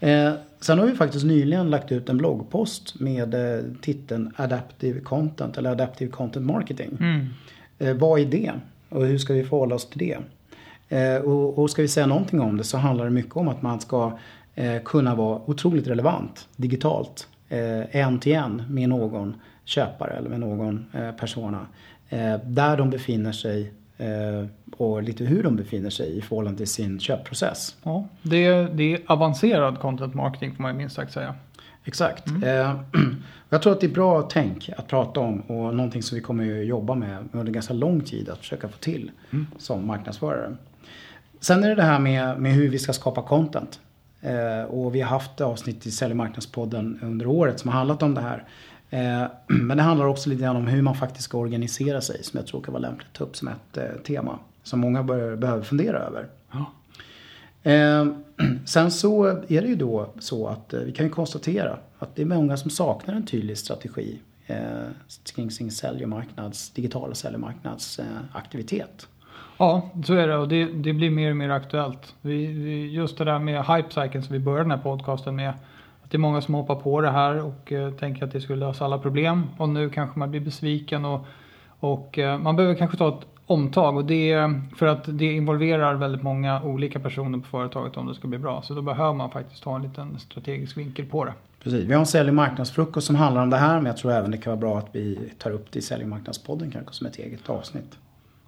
[0.00, 5.58] Eh, sen har vi faktiskt nyligen lagt ut en bloggpost med eh, titeln Adaptive Content
[5.58, 6.96] eller Adaptive Content Marketing.
[7.00, 7.26] Mm.
[7.78, 8.52] Eh, vad är det?
[8.88, 10.18] Och hur ska vi förhålla oss till det?
[10.98, 13.62] Eh, och, och ska vi säga någonting om det så handlar det mycket om att
[13.62, 14.18] man ska
[14.54, 17.28] eh, kunna vara otroligt relevant digitalt
[17.90, 19.34] en till en med någon
[19.64, 21.66] köpare eller med någon eh, persona.
[22.08, 23.72] Eh, där de befinner sig
[24.76, 27.76] och lite hur de befinner sig i förhållande till sin köpprocess.
[27.82, 31.34] Ja, det är, det är avancerad content marketing får man minst sagt säga.
[31.84, 32.28] Exakt.
[32.28, 32.78] Mm.
[33.48, 36.60] Jag tror att det är bra tänk att prata om och någonting som vi kommer
[36.60, 39.46] att jobba med under ganska lång tid att försöka få till mm.
[39.58, 40.56] som marknadsförare.
[41.40, 43.80] Sen är det det här med, med hur vi ska skapa content.
[44.22, 48.14] Eh, och vi har haft avsnitt i Sälj marknadspodden under året som har handlat om
[48.14, 48.44] det här.
[48.90, 52.38] Eh, men det handlar också lite grann om hur man faktiskt ska organisera sig som
[52.38, 54.38] jag tror kan vara lämpligt att ta upp som ett eh, tema.
[54.62, 56.28] Som många behöver fundera över.
[56.52, 56.72] Ja.
[58.66, 62.26] Sen så är det ju då så att vi kan ju konstatera att det är
[62.26, 64.18] många som saknar en tydlig strategi
[65.34, 69.06] kring sin sälj och marknads, digitala sälj och marknadsaktivitet.
[69.58, 72.14] Ja, så är det och det, det blir mer och mer aktuellt.
[72.20, 75.52] Vi, vi, just det där med hype som vi började den här podcasten med.
[76.04, 78.66] Att det är många som hoppar på det här och eh, tänker att det skulle
[78.66, 79.42] lösa alla problem.
[79.58, 81.26] Och nu kanske man blir besviken och,
[81.80, 83.96] och eh, man behöver kanske ta ett omtag.
[83.96, 88.06] Och det är eh, för att det involverar väldigt många olika personer på företaget om
[88.06, 88.62] det ska bli bra.
[88.62, 91.32] Så då behöver man faktiskt ha en liten strategisk vinkel på det.
[91.62, 91.84] Precis.
[91.84, 94.30] Vi har en sälj och marknadsfrukost som handlar om det här men jag tror även
[94.30, 97.06] det kan vara bra att vi tar upp det i sälj och marknadspodden kanske som
[97.06, 97.98] ett eget avsnitt.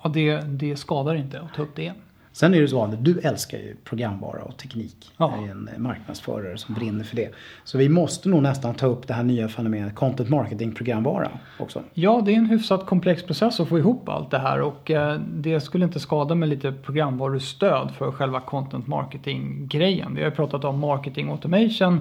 [0.04, 1.96] Ja, det, det skadar inte att ta upp det igen.
[2.32, 5.12] Sen är det så att du älskar ju programvara och teknik.
[5.16, 5.34] Ja.
[5.38, 7.30] Du är en marknadsförare som brinner för det.
[7.64, 11.82] Så vi måste nog nästan ta upp det här nya fenomenet content marketing programvara också.
[11.94, 15.20] Ja, det är en hyfsat komplex process att få ihop allt det här och eh,
[15.34, 20.14] det skulle inte skada med lite programvarustöd för själva content marketing-grejen.
[20.14, 22.00] Vi har ju pratat om marketing automation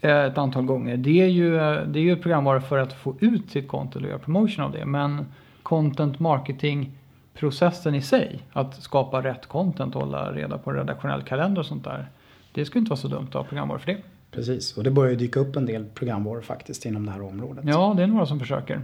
[0.00, 0.96] eh, ett antal gånger.
[0.96, 4.04] Det är ju, eh, det är ju ett programvara för att få ut sitt content
[4.04, 4.86] och göra promotion av det.
[4.86, 5.26] Men
[5.62, 6.90] content marketing
[7.34, 11.84] processen i sig, att skapa rätt content och hålla reda på redaktionell kalender och sånt
[11.84, 12.08] där.
[12.52, 13.98] Det skulle inte vara så dumt att ha programvaror för det.
[14.30, 17.64] Precis, och det börjar ju dyka upp en del programvaror faktiskt inom det här området.
[17.68, 18.80] Ja, det är några som försöker.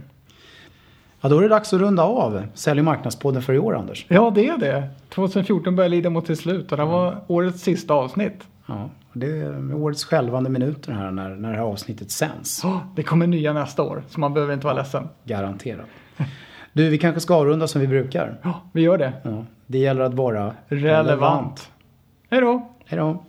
[1.21, 4.05] Ja, då är det dags att runda av Sälj och marknadspodden för i år, Anders.
[4.07, 4.89] Ja, det är det.
[5.09, 8.47] 2014 börjar lida mot sitt slut och det var årets sista avsnitt.
[8.65, 12.63] Ja, det är årets skälvande minuter här när, när det här avsnittet sänds.
[12.63, 15.09] Oh, det kommer nya nästa år, så man behöver inte vara ledsen.
[15.23, 15.87] Garanterat.
[16.73, 18.37] Du, vi kanske ska avrunda som vi brukar.
[18.43, 19.13] Ja, vi gör det.
[19.23, 21.71] Ja, det gäller att vara Relevant.
[22.29, 22.71] Hej då!
[22.85, 23.23] Hej då!